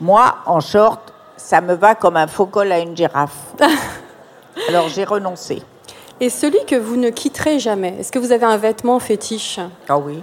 [0.00, 3.54] Moi, en short, ça me va comme un faux col à une girafe.
[4.68, 5.62] Alors j'ai renoncé.
[6.20, 9.60] Et celui que vous ne quitterez jamais Est-ce que vous avez un vêtement fétiche?
[9.88, 10.22] Ah oui.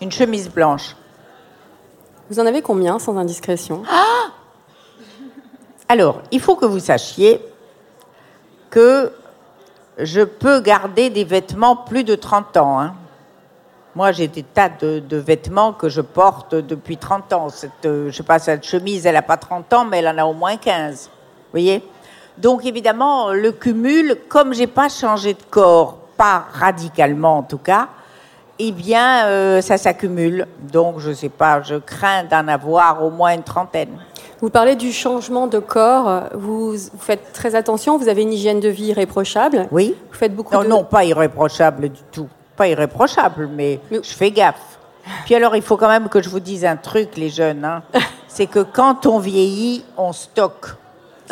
[0.00, 0.96] Une chemise blanche.
[2.30, 3.82] Vous en avez combien, sans indiscrétion?
[5.88, 7.40] Alors, il faut que vous sachiez
[8.70, 9.12] que
[9.98, 12.80] je peux garder des vêtements plus de 30 ans.
[12.80, 12.94] hein.
[13.96, 17.48] Moi, j'ai des tas de, de vêtements que je porte depuis 30 ans.
[17.48, 20.18] Cette, euh, je sais pas, cette chemise, elle n'a pas 30 ans, mais elle en
[20.18, 21.10] a au moins 15.
[21.12, 21.82] Vous voyez?
[22.36, 27.88] Donc, évidemment, le cumul, comme j'ai pas changé de corps, pas radicalement en tout cas,
[28.58, 30.48] eh bien, euh, ça s'accumule.
[30.72, 33.96] Donc, je sais pas, je crains d'en avoir au moins une trentaine.
[34.40, 36.24] Vous parlez du changement de corps.
[36.34, 37.96] Vous, vous faites très attention.
[37.96, 39.68] Vous avez une hygiène de vie irréprochable.
[39.70, 40.68] Oui Vous faites beaucoup Non, de...
[40.68, 42.28] non, pas irréprochable du tout.
[42.56, 44.78] Pas irréprochable, mais, Mais- je fais gaffe.
[45.24, 47.64] Puis alors, il faut quand même que je vous dise un truc, les jeunes.
[47.64, 47.82] hein.
[48.28, 50.66] C'est que quand on vieillit, on stocke.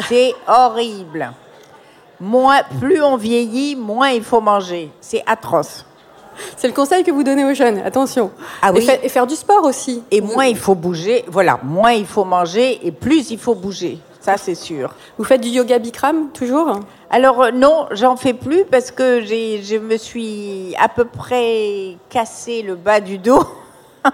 [0.09, 1.33] C'est horrible.
[2.21, 4.91] Moins, plus on vieillit, moins il faut manger.
[5.01, 5.85] C'est atroce.
[6.57, 8.31] C'est le conseil que vous donnez aux jeunes, attention.
[8.63, 8.87] Ah et, oui.
[8.87, 10.03] fa- et faire du sport aussi.
[10.11, 11.25] Et moins il faut bouger.
[11.29, 13.99] Voilà, moins il faut manger et plus il faut bouger.
[14.21, 14.95] Ça, c'est sûr.
[15.19, 16.79] Vous faites du yoga Bikram toujours?
[17.15, 21.99] Alors euh, non, j'en fais plus parce que j'ai, je me suis à peu près
[22.09, 23.45] cassé le bas du dos.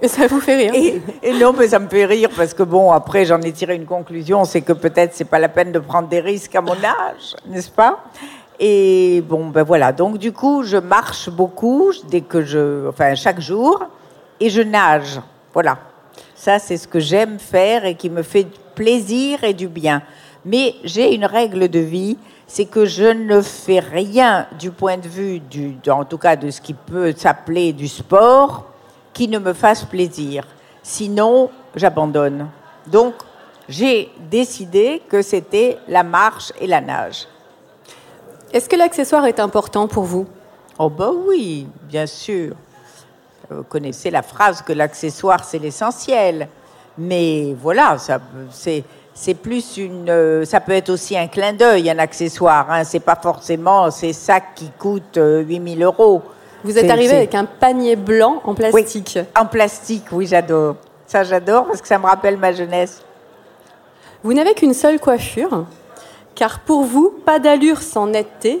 [0.00, 0.72] Et ça vous fait rire.
[0.74, 3.76] Et, et non, mais ça me fait rire parce que bon, après j'en ai tiré
[3.76, 6.72] une conclusion, c'est que peut-être c'est pas la peine de prendre des risques à mon
[6.72, 8.02] âge, n'est-ce pas?
[8.58, 9.92] Et bon, ben voilà.
[9.92, 13.84] Donc du coup, je marche beaucoup dès que je, enfin chaque jour,
[14.40, 15.20] et je nage.
[15.52, 15.76] Voilà.
[16.34, 20.02] Ça, c'est ce que j'aime faire et qui me fait plaisir et du bien.
[20.46, 25.08] Mais j'ai une règle de vie, c'est que je ne fais rien du point de
[25.08, 28.64] vue, du, en tout cas de ce qui peut s'appeler du sport,
[29.12, 30.46] qui ne me fasse plaisir.
[30.84, 32.46] Sinon, j'abandonne.
[32.86, 33.14] Donc,
[33.68, 37.26] j'ai décidé que c'était la marche et la nage.
[38.52, 40.26] Est-ce que l'accessoire est important pour vous?
[40.78, 42.54] Oh ben oui, bien sûr.
[43.50, 46.48] Vous connaissez la phrase que l'accessoire c'est l'essentiel.
[46.96, 48.84] Mais voilà, ça, c'est,
[49.18, 52.70] c'est plus une, euh, ça peut être aussi un clin d'œil, un accessoire.
[52.70, 52.84] Hein.
[52.84, 56.20] C'est pas forcément ces sacs qui coûtent euh, 8000 euros.
[56.62, 59.18] Vous êtes arrivé avec un panier blanc en plastique.
[59.34, 60.76] En plastique, oui, j'adore.
[61.06, 63.02] Ça, j'adore parce que ça me rappelle ma jeunesse.
[64.22, 65.64] Vous n'avez qu'une seule coiffure,
[66.34, 68.60] car pour vous, pas d'allure sans netteté,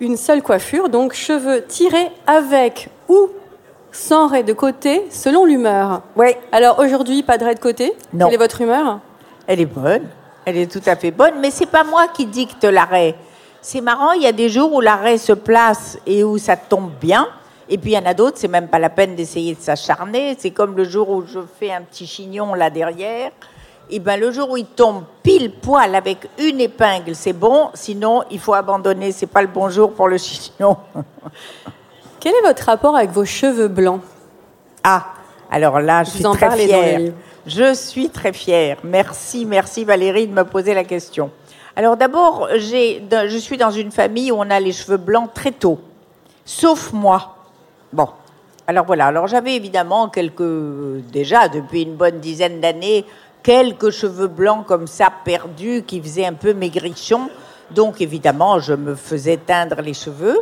[0.00, 3.28] une seule coiffure, donc cheveux tirés avec ou
[3.92, 6.02] sans raie de côté, selon l'humeur.
[6.16, 7.94] Oui, Alors aujourd'hui, pas de raie de côté?
[8.12, 8.26] Non.
[8.26, 9.00] Quelle est votre humeur?
[9.46, 10.08] Elle est bonne.
[10.44, 13.14] Elle est tout à fait bonne, mais c'est pas moi qui dicte l'arrêt.
[13.60, 16.92] C'est marrant, il y a des jours où l'arrêt se place et où ça tombe
[17.00, 17.26] bien.
[17.68, 20.36] Et puis il y en a d'autres, c'est même pas la peine d'essayer de s'acharner.
[20.38, 23.32] C'est comme le jour où je fais un petit chignon là derrière.
[23.90, 27.70] Et ben le jour où il tombe pile poil avec une épingle, c'est bon.
[27.74, 29.10] Sinon, il faut abandonner.
[29.12, 30.76] C'est pas le bon jour pour le chignon.
[32.20, 34.00] Quel est votre rapport avec vos cheveux blancs?
[34.84, 35.06] Ah,
[35.50, 37.12] alors là, je Vous suis en très fière.
[37.46, 38.78] Je suis très fière.
[38.82, 41.30] Merci, merci Valérie de me poser la question.
[41.76, 45.78] Alors d'abord, je suis dans une famille où on a les cheveux blancs très tôt,
[46.44, 47.36] sauf moi.
[47.92, 48.08] Bon,
[48.66, 49.06] alors voilà.
[49.06, 50.10] Alors j'avais évidemment
[51.12, 53.04] déjà depuis une bonne dizaine d'années,
[53.44, 57.30] quelques cheveux blancs comme ça perdus qui faisaient un peu maigrichon.
[57.70, 60.40] Donc évidemment, je me faisais teindre les cheveux.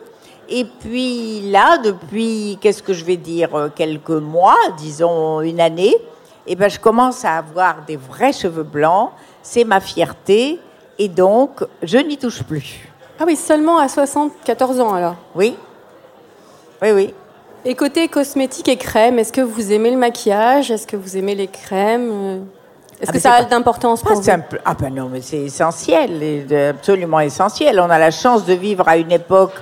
[0.49, 5.97] Et puis là, depuis, qu'est-ce que je vais dire, euh, quelques mois, disons une année,
[6.47, 9.11] eh ben, je commence à avoir des vrais cheveux blancs.
[9.43, 10.61] C'est ma fierté.
[10.99, 12.89] Et donc, je n'y touche plus.
[13.19, 15.17] Ah oui, seulement à 74 ans alors.
[15.35, 15.57] Oui
[16.83, 17.15] Oui, oui.
[17.65, 20.71] Et côté cosmétique et crème, est-ce que vous aimez le maquillage?
[20.71, 22.11] Est-ce que vous aimez les crèmes?
[22.13, 22.39] Euh,
[23.01, 24.23] Est-ce Ah, que ça a d'importance pour vous?
[24.23, 24.61] simple.
[24.65, 27.81] Ah ben non, mais c'est essentiel, absolument essentiel.
[27.81, 29.55] On a la chance de vivre à une époque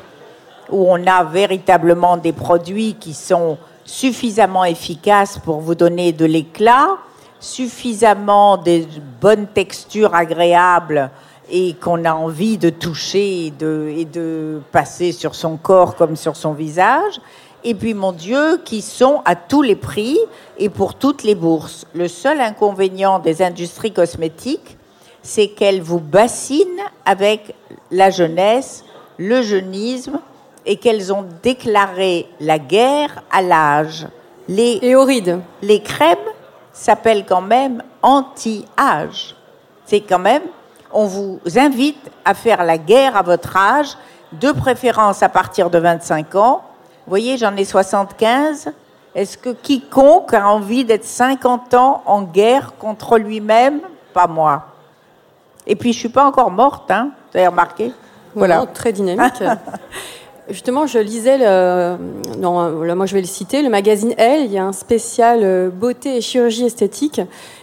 [0.70, 6.98] où on a véritablement des produits qui sont suffisamment efficaces pour vous donner de l'éclat,
[7.40, 8.84] suffisamment de
[9.20, 11.10] bonnes textures agréables
[11.50, 16.16] et qu'on a envie de toucher et de, et de passer sur son corps comme
[16.16, 17.20] sur son visage.
[17.64, 20.18] Et puis, mon Dieu, qui sont à tous les prix
[20.58, 21.86] et pour toutes les bourses.
[21.94, 24.76] Le seul inconvénient des industries cosmétiques,
[25.22, 26.66] c'est qu'elles vous bassinent
[27.06, 27.54] avec
[27.90, 28.84] la jeunesse,
[29.18, 30.18] le jeunisme,
[30.64, 34.06] et qu'elles ont déclaré la guerre à l'âge.
[34.48, 36.18] Les, Et aux rides les crèmes
[36.72, 39.36] s'appellent quand même anti-âge.
[39.84, 40.42] C'est quand même,
[40.92, 43.96] on vous invite à faire la guerre à votre âge,
[44.32, 46.62] de préférence à partir de 25 ans.
[47.06, 48.72] Vous voyez, j'en ai 75.
[49.14, 53.80] Est-ce que quiconque a envie d'être 50 ans en guerre contre lui-même?
[54.14, 54.66] Pas moi.
[55.66, 57.92] Et puis, je suis pas encore morte, hein Vous avez remarqué?
[58.34, 58.64] Voilà.
[58.72, 59.42] Très dynamique.
[60.48, 61.96] Justement, je lisais, le,
[62.38, 65.70] non, moi je vais le citer, le magazine Elle, il y a un spécial euh,
[65.70, 67.20] beauté et chirurgie esthétique,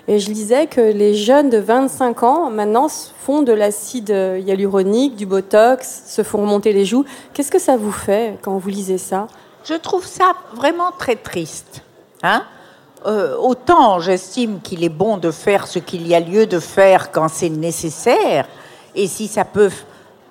[0.08, 5.26] et je lisais que les jeunes de 25 ans maintenant font de l'acide hyaluronique, du
[5.26, 7.04] botox, se font remonter les joues.
[7.34, 9.28] Qu'est-ce que ça vous fait quand vous lisez ça?
[9.66, 11.84] Je trouve ça vraiment très triste.
[12.24, 12.44] Hein?
[13.06, 17.12] Euh, autant j'estime qu'il est bon de faire ce qu'il y a lieu de faire
[17.12, 18.48] quand c'est nécessaire,
[18.96, 19.70] et si ça peut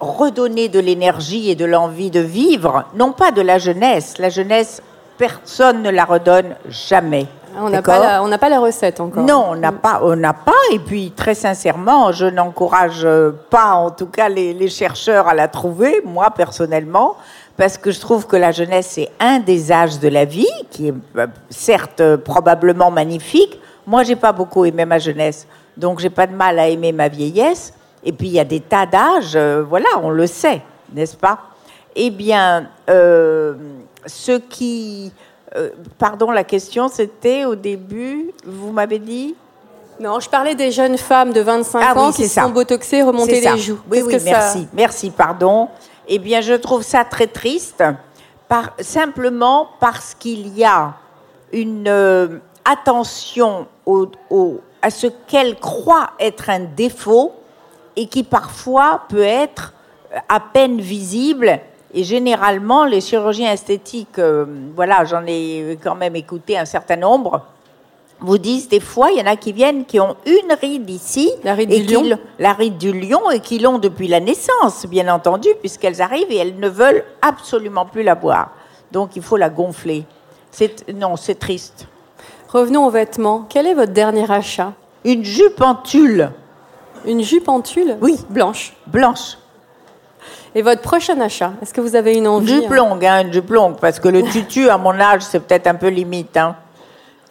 [0.01, 4.19] redonner de l'énergie et de l'envie de vivre, non pas de la jeunesse.
[4.19, 4.83] La jeunesse,
[5.17, 7.27] personne ne la redonne jamais.
[7.61, 9.25] On n'a pas, pas la recette encore.
[9.25, 10.53] non, on n'a pas, on n'a pas.
[10.73, 15.35] Et puis, très sincèrement, je n'encourage euh, pas, en tout cas, les, les chercheurs à
[15.35, 17.17] la trouver, moi personnellement,
[17.57, 20.89] parce que je trouve que la jeunesse c'est un des âges de la vie, qui
[20.89, 23.59] est euh, certes euh, probablement magnifique.
[23.87, 27.09] Moi, j'ai pas beaucoup aimé ma jeunesse, Donc, j'ai pas de mal à aimer ma
[27.09, 27.73] vieillesse.
[28.09, 30.63] Et puis, il y a des tas d'âges, euh, voilà, on le sait,
[30.95, 31.41] n'est-ce pas?
[31.95, 33.53] Eh bien, euh,
[34.07, 35.13] ce qui.
[35.57, 35.69] euh,
[35.99, 39.35] pardon, la question, c'était au début, vous m'avez dit?
[40.01, 42.45] Non, je parlais des jeunes femmes de 25 Ah oui, ans qui ça.
[42.45, 43.79] sont botoxées, remontées les joues.
[43.91, 44.69] Oui, oui, que ça- merci.
[44.73, 45.69] Merci, pardon.
[46.07, 47.85] Eh bien, je trouve ça très triste,
[48.49, 50.95] par, simplement parce qu'il y a
[51.53, 57.35] une euh, attention au- au- à ce qu'elle croit être un défaut
[57.99, 59.75] et qui parfois peut être
[60.15, 61.59] euh, à peine visible.
[61.93, 67.43] Et généralement, les chirurgiens esthétiques, euh, voilà, j'en ai quand même écouté un certain nombre,
[68.21, 71.31] vous disent des fois, il y en a qui viennent qui ont une ride ici,
[71.43, 72.19] La ride et du lion.
[72.39, 76.37] la ride du lion, et qui l'ont depuis la naissance, bien entendu, puisqu'elles arrivent et
[76.37, 78.51] elles ne veulent absolument plus la voir.
[78.93, 80.05] Donc il faut la gonfler.
[80.53, 81.87] C'est non, c'est triste.
[82.49, 83.47] Revenons aux vêtements.
[83.49, 84.73] Quel est votre dernier achat?
[85.05, 86.31] Une jupe en tulle
[87.07, 88.19] Une jupe en tulle Oui.
[88.29, 88.75] Blanche.
[88.87, 89.39] blanche,
[90.55, 93.51] Et votre prochain achat Est-ce que vous avez une envie jupe longue, hein, une jupe
[93.51, 96.37] longue, parce que le tutu à mon âge c'est peut-être un peu limite.
[96.37, 96.57] Hein.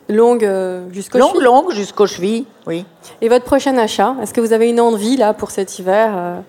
[0.10, 2.86] hein, longue euh, jusqu'au Longue, longue jusqu'aux chevilles, oui.
[3.22, 6.40] Et votre prochain achat Est-ce que vous avez une envie là pour cet hiver euh,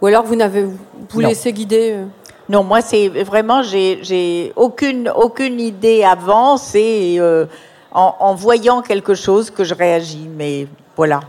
[0.00, 0.66] Ou alors vous n'avez
[1.10, 2.04] vous laissez guider euh,
[2.48, 6.56] Non, moi, c'est vraiment, j'ai, j'ai aucune, aucune idée avant.
[6.56, 7.46] C'est euh,
[7.92, 10.28] en, en voyant quelque chose que je réagis.
[10.36, 11.20] Mais voilà.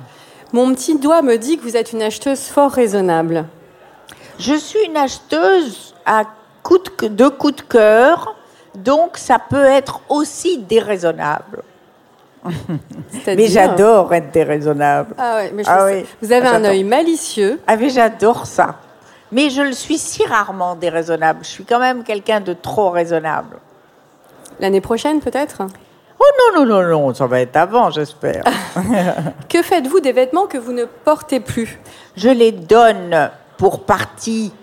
[0.54, 3.46] Mon petit doigt me dit que vous êtes une acheteuse fort raisonnable.
[4.38, 6.24] Je suis une acheteuse à
[6.64, 8.36] coup de, de coup de cœur,
[8.76, 11.64] donc ça peut être aussi déraisonnable.
[13.28, 15.16] Mais j'adore être déraisonnable.
[15.18, 16.06] Ah ouais, mais je Ah oui.
[16.22, 17.60] Vous avez un œil malicieux.
[17.68, 18.76] Ah mais j'adore ça.
[19.32, 21.40] Mais je le suis si rarement déraisonnable.
[21.44, 23.58] Je suis quand même quelqu'un de trop raisonnable.
[24.60, 25.62] L'année prochaine peut-être?
[26.24, 28.44] Oh non, non, non, non, ça va être avant, j'espère.
[29.50, 31.80] Que faites-vous des vêtements que vous ne portez plus?
[32.16, 34.54] Je les donne pour partie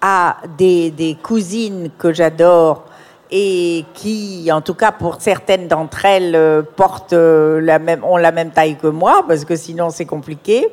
[0.00, 2.84] à des, des cousines que j'adore
[3.30, 8.16] et qui, en tout cas pour certaines d'entre elles, euh, portent euh, la même, ont
[8.16, 10.66] la même taille que moi, parce que sinon c'est compliqué.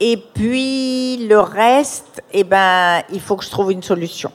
[0.00, 4.32] Et puis le reste, eh ben, il faut que je trouve une solution.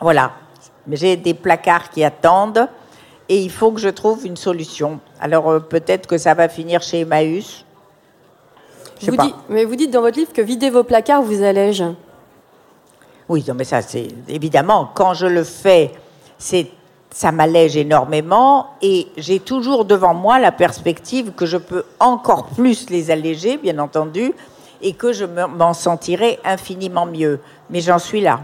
[0.00, 0.32] Voilà.
[0.86, 2.66] Mais J'ai des placards qui attendent
[3.28, 5.00] et il faut que je trouve une solution.
[5.20, 7.64] Alors euh, peut-être que ça va finir chez Emmaüs.
[9.02, 9.24] Vous pas.
[9.26, 11.84] dites- Mais vous dites dans votre livre que vider vos placards vous allège.
[13.28, 15.92] Oui, non, mais ça, c'est évidemment, quand je le fais,
[16.38, 16.70] c'est
[17.10, 22.88] ça m'allège énormément et j'ai toujours devant moi la perspective que je peux encore plus
[22.90, 24.32] les alléger, bien entendu,
[24.82, 27.40] et que je me- m'en sentirai infiniment mieux.
[27.70, 28.40] Mais j'en suis là.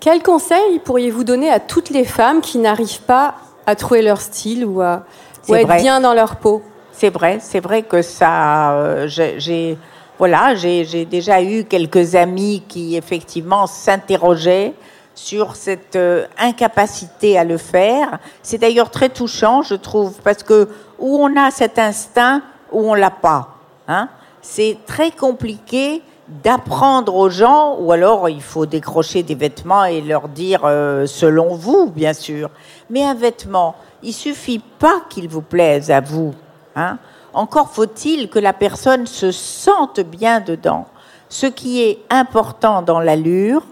[0.00, 3.34] Quel conseil pourriez-vous donner à toutes les femmes qui n'arrivent pas
[3.68, 5.00] à trouver leur style ou à, ou
[5.42, 5.82] C'est à être vrai.
[5.82, 9.76] bien dans leur peau C'est vrai, c'est vrai que ça, euh, j'ai,
[10.18, 14.72] voilà, j'ai, j'ai déjà eu quelques amis qui effectivement s'interrogeaient
[15.14, 18.18] sur cette euh, incapacité à le faire.
[18.42, 22.40] C'est d'ailleurs très touchant, je trouve, parce que où on a cet instinct,
[22.72, 23.48] où on l'a pas.
[23.86, 24.08] Hein,
[24.40, 30.28] c'est très compliqué d'apprendre aux gens, ou alors il faut décrocher des vêtements et leur
[30.28, 32.50] dire euh, selon vous, bien sûr.
[32.90, 36.34] Mais un vêtement, il suffit pas qu'il vous plaise à vous.
[36.76, 36.98] Hein.
[37.32, 40.86] Encore faut-il que la personne se sente bien dedans.
[41.28, 43.62] Ce qui est important dans l'allure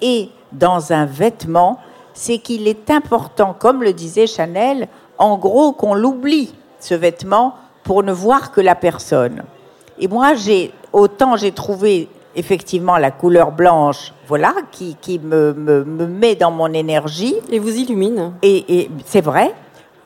[0.00, 1.78] et dans un vêtement,
[2.12, 8.02] c'est qu'il est important, comme le disait Chanel, en gros qu'on l'oublie, ce vêtement, pour
[8.02, 9.42] ne voir que la personne.
[10.00, 15.84] Et moi, j'ai autant j'ai trouvé effectivement la couleur blanche, voilà, qui, qui me, me,
[15.84, 18.32] me met dans mon énergie, et vous illumine.
[18.42, 19.54] et, et c'est vrai,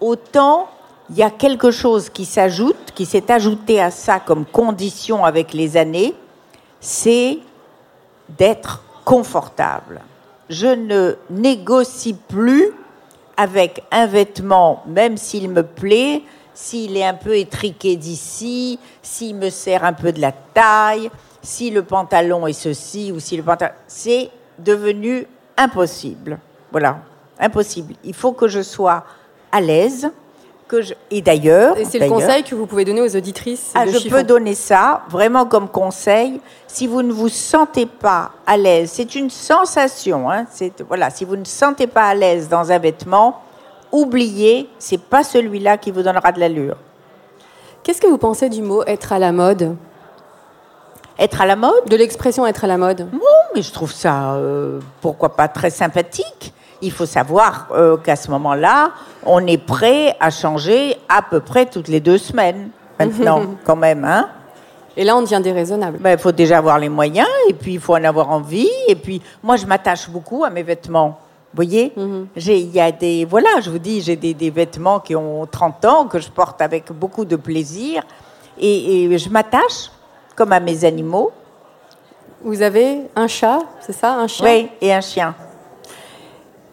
[0.00, 0.68] autant
[1.10, 5.52] il y a quelque chose qui s'ajoute, qui s'est ajouté à ça comme condition avec
[5.52, 6.14] les années,
[6.80, 7.38] c'est
[8.38, 10.00] d'être confortable.
[10.48, 12.70] Je ne négocie plus
[13.36, 16.22] avec un vêtement, même s'il me plaît,
[16.54, 21.10] s'il est un peu étriqué d'ici, s'il me sert un peu de la taille,
[21.42, 23.72] si le pantalon est ceci ou si le pantalon...
[23.86, 26.38] C'est devenu impossible.
[26.70, 26.98] Voilà,
[27.38, 27.94] impossible.
[28.04, 29.04] Il faut que je sois
[29.52, 30.10] à l'aise.
[30.66, 30.94] Que je...
[31.10, 31.76] Et d'ailleurs...
[31.76, 34.16] Et c'est le conseil que vous pouvez donner aux auditrices ah, de je chiffon.
[34.16, 36.40] peux donner ça vraiment comme conseil.
[36.66, 40.30] Si vous ne vous sentez pas à l'aise, c'est une sensation.
[40.30, 40.46] Hein,
[40.88, 43.42] voilà, si vous ne sentez pas à l'aise dans un vêtement,
[43.94, 46.76] oubliez, c'est pas celui-là qui vous donnera de l'allure.
[47.82, 49.76] Qu'est-ce que vous pensez du mot être à la mode?
[51.18, 53.20] Être à la mode, De l'expression être à la mode bon,
[53.54, 56.52] mais je trouve ça, euh, pourquoi pas, très sympathique.
[56.82, 58.90] Il faut savoir euh, qu'à ce moment-là,
[59.24, 62.70] on est prêt à changer à peu près toutes les deux semaines.
[62.98, 64.28] maintenant, quand même, hein
[64.96, 65.98] Et là, on devient déraisonnable.
[66.00, 68.70] Ben, il faut déjà avoir les moyens, et puis il faut en avoir envie.
[68.88, 71.20] Et puis, moi, je m'attache beaucoup à mes vêtements.
[71.54, 71.92] Vous voyez
[72.34, 73.24] J'ai- Il y a des.
[73.24, 76.60] Voilà, je vous dis, j'ai des, des vêtements qui ont 30 ans, que je porte
[76.60, 78.02] avec beaucoup de plaisir.
[78.58, 79.90] Et, et je m'attache,
[80.34, 81.30] comme à mes animaux.
[82.42, 84.44] Vous avez un chat, c'est ça, un chien?
[84.46, 85.34] Oui, et un chien.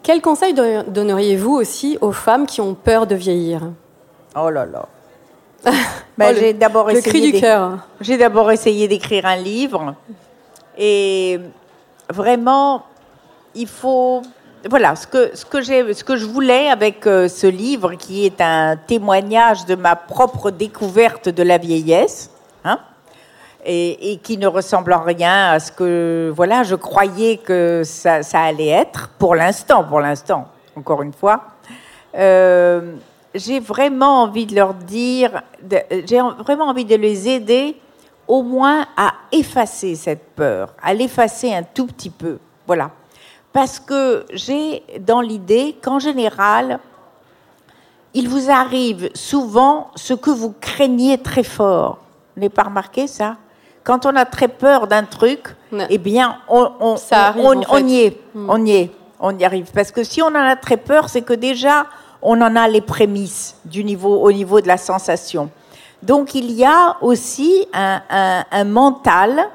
[0.04, 3.62] Quel conseil don- donneriez-vous aussi aux femmes qui ont peur de vieillir?
[4.36, 4.88] Oh là là.
[6.18, 7.10] Ben, Oh, j'ai d'abord essayé.
[7.10, 7.78] cri du cœur.
[8.02, 9.94] J'ai d'abord essayé d'écrire un livre.
[10.78, 11.40] Et
[12.10, 12.84] vraiment,
[13.56, 14.22] il faut.
[14.70, 18.40] Voilà, ce que, ce que, ce que je voulais avec euh, ce livre, qui est
[18.42, 22.30] un témoignage de ma propre découverte de la vieillesse,
[22.64, 22.78] hein,
[23.66, 28.68] et, qui ne ressemble en rien à ce que voilà, je croyais que ça, allait
[28.68, 31.42] être, pour l'instant, pour l'instant, encore une fois.
[32.16, 32.94] Euh,
[33.34, 35.42] j'ai vraiment envie de leur dire,
[36.06, 37.78] j'ai en- vraiment envie de les aider
[38.28, 42.38] au moins à effacer cette peur, à l'effacer un tout petit peu.
[42.68, 42.92] Voilà.
[43.54, 46.80] Parce que j'ai dans l'idée qu'en général,
[48.14, 51.98] il vous arrive souvent ce que vous craignez très fort.
[52.36, 53.36] Vous n'avez pas remarqué ça?
[53.84, 55.86] Quand on a très peur d'un truc, Non.
[55.90, 57.82] eh bien, on, on- Ça arrive, on- en on fait.
[57.84, 59.72] y est, on y est, on y arrive.
[59.74, 61.88] Parce que si on en a très peur, c'est que déjà,
[62.22, 65.50] on en a les prémices du niveau, au niveau de la sensation.
[66.04, 69.50] Donc, il y a aussi un, un- un mental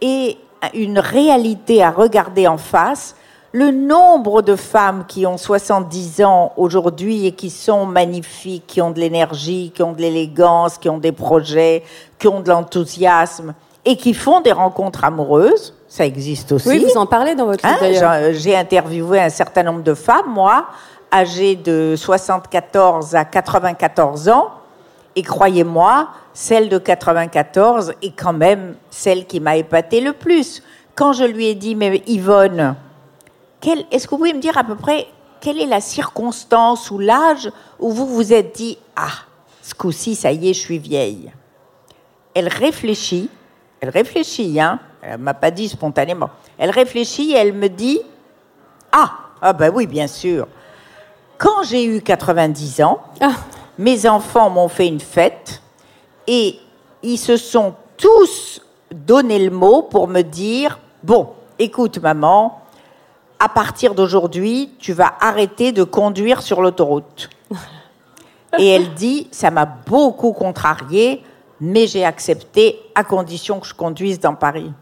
[0.00, 0.38] et
[0.74, 3.14] une réalité à regarder en face.
[3.58, 8.92] Le nombre de femmes qui ont 70 ans aujourd'hui et qui sont magnifiques, qui ont
[8.92, 11.82] de l'énergie, qui ont de l'élégance, qui ont des projets,
[12.20, 13.54] qui ont de l'enthousiasme
[13.84, 16.68] et qui font des rencontres amoureuses, ça existe aussi.
[16.68, 18.32] Oui, vous en parlez dans votre livre Hein, d'ailleurs.
[18.32, 20.66] J'ai interviewé un certain nombre de femmes, moi,
[21.12, 24.50] âgées de 74 à 94 ans.
[25.16, 30.62] Et croyez-moi, celle de 94 est quand même celle qui m'a épatée le plus.
[30.94, 32.76] Quand je lui ai dit, mais Yvonne,
[33.62, 35.06] est-ce que vous pouvez me dire à peu près
[35.40, 39.12] quelle est la circonstance ou l'âge où vous vous êtes dit, ah,
[39.62, 41.30] ce coup-ci, ça y est, je suis vieille
[42.34, 43.28] Elle réfléchit,
[43.80, 46.30] elle réfléchit, hein, elle m'a pas dit spontanément.
[46.56, 48.00] Elle réfléchit et elle me dit,
[48.92, 50.46] ah, ah ben oui, bien sûr.
[51.36, 53.34] Quand j'ai eu 90 ans, Ah.
[53.78, 55.62] mes enfants m'ont fait une fête
[56.26, 56.58] et
[57.02, 58.60] ils se sont tous
[58.92, 61.28] donné le mot pour me dire Bon,
[61.60, 62.60] écoute, maman,
[63.40, 67.30] à partir d'aujourd'hui, tu vas arrêter de conduire sur l'autoroute.
[68.58, 71.22] Et elle dit Ça m'a beaucoup contrariée,
[71.60, 74.72] mais j'ai accepté à condition que je conduise dans Paris.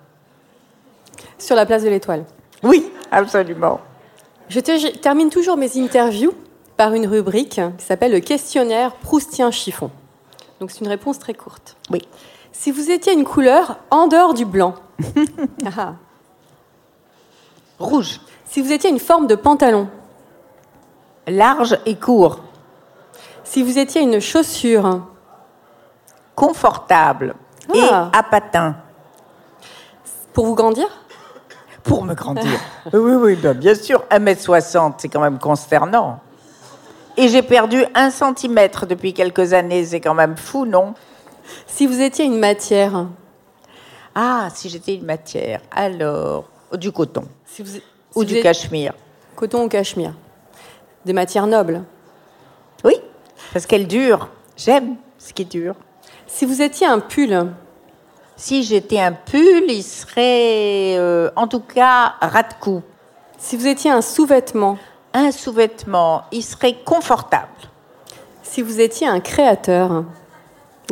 [1.38, 2.24] Sur la place de l'Étoile.
[2.62, 3.80] Oui, absolument.
[4.48, 6.32] Je, te- je termine toujours mes interviews
[6.76, 9.90] par une rubrique qui s'appelle le questionnaire Proustien chiffon.
[10.60, 11.76] Donc c'est une réponse très courte.
[11.90, 12.02] Oui.
[12.52, 14.74] Si vous étiez une couleur en dehors du blanc,
[15.76, 15.94] Ah.
[17.78, 19.88] Rouge, si vous étiez une forme de pantalon,
[21.26, 22.40] large et court,
[23.44, 25.02] si vous étiez une chaussure,
[26.34, 27.34] confortable
[27.74, 28.10] et Ah.
[28.12, 28.76] à patins.
[30.32, 30.86] pour vous grandir,
[31.82, 32.58] Pour me grandir.
[32.92, 34.04] oui, oui, ben, bien sûr.
[34.10, 36.18] 1m60, c'est quand même consternant.
[37.16, 40.94] Et j'ai perdu un centimètre depuis quelques années, c'est quand même fou, non?
[41.66, 43.06] Si vous étiez une matière,
[44.16, 47.82] Ah, si j'étais une matière, alors du coton si vous, si
[48.14, 48.92] ou du êtes- cachemire.
[49.34, 50.12] coton ou cachemire,
[51.04, 51.82] des matières nobles.
[52.84, 52.94] Oui,
[53.52, 54.28] parce qu'elle dure.
[54.56, 55.74] J'aime ce qui dure.
[56.26, 57.52] Si vous étiez un pull,
[58.38, 62.82] Si j'étais un pull, il serait, euh, en tout cas, ras de cou.
[63.38, 64.76] si vous étiez un sous-vêtement,
[65.14, 67.48] Un sous-vêtement, il serait confortable.
[68.42, 70.04] si vous étiez un créateur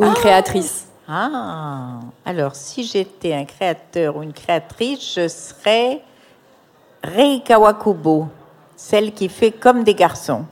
[0.01, 6.01] ou une créatrice, Ah, alors si j'étais un créateur ou une créatrice, je serais
[7.05, 8.29] Rei Kawakubo,
[8.75, 10.45] celle qui fait comme des garçons.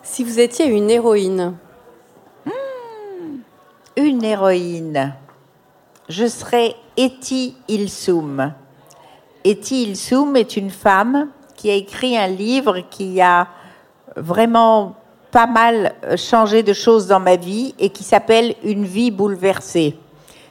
[0.00, 1.54] si vous étiez une héroïne,
[3.96, 5.16] Une héroïne,
[6.08, 8.52] je serais Eti Ilsum.
[9.44, 13.48] Eti Ilsum est une femme qui a écrit un livre qui a
[14.14, 14.94] vraiment
[15.32, 19.98] pas mal euh, changé de choses dans ma vie et qui s'appelle Une vie bouleversée.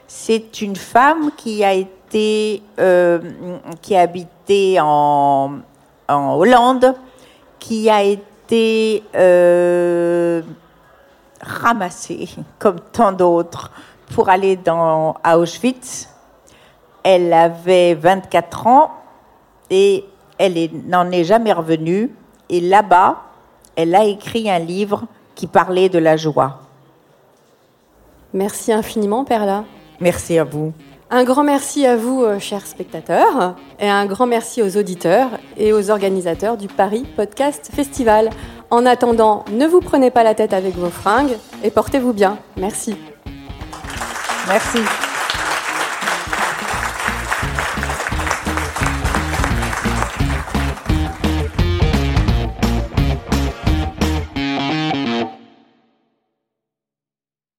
[0.06, 3.18] C'est une femme qui a été, euh,
[3.80, 4.06] qui a
[4.80, 5.60] en,
[6.08, 6.94] en Hollande,
[7.58, 10.42] qui a été euh,
[11.40, 12.28] ramassée,
[12.58, 13.70] comme tant d'autres,
[14.14, 16.08] pour aller dans, à Auschwitz.
[17.02, 18.90] Elle avait 24 ans
[19.70, 20.04] et
[20.38, 22.14] elle n'en est jamais revenue.
[22.48, 23.22] Et là-bas,
[23.76, 26.60] elle a écrit un livre qui parlait de la joie.
[28.32, 29.64] Merci infiniment, Perla.
[30.00, 30.72] Merci à vous.
[31.10, 35.72] Un grand merci à vous, euh, chers spectateurs, et un grand merci aux auditeurs et
[35.72, 38.28] aux organisateurs du Paris Podcast Festival.
[38.70, 42.36] En attendant, ne vous prenez pas la tête avec vos fringues et portez-vous bien.
[42.58, 42.94] Merci.
[44.48, 44.80] Merci.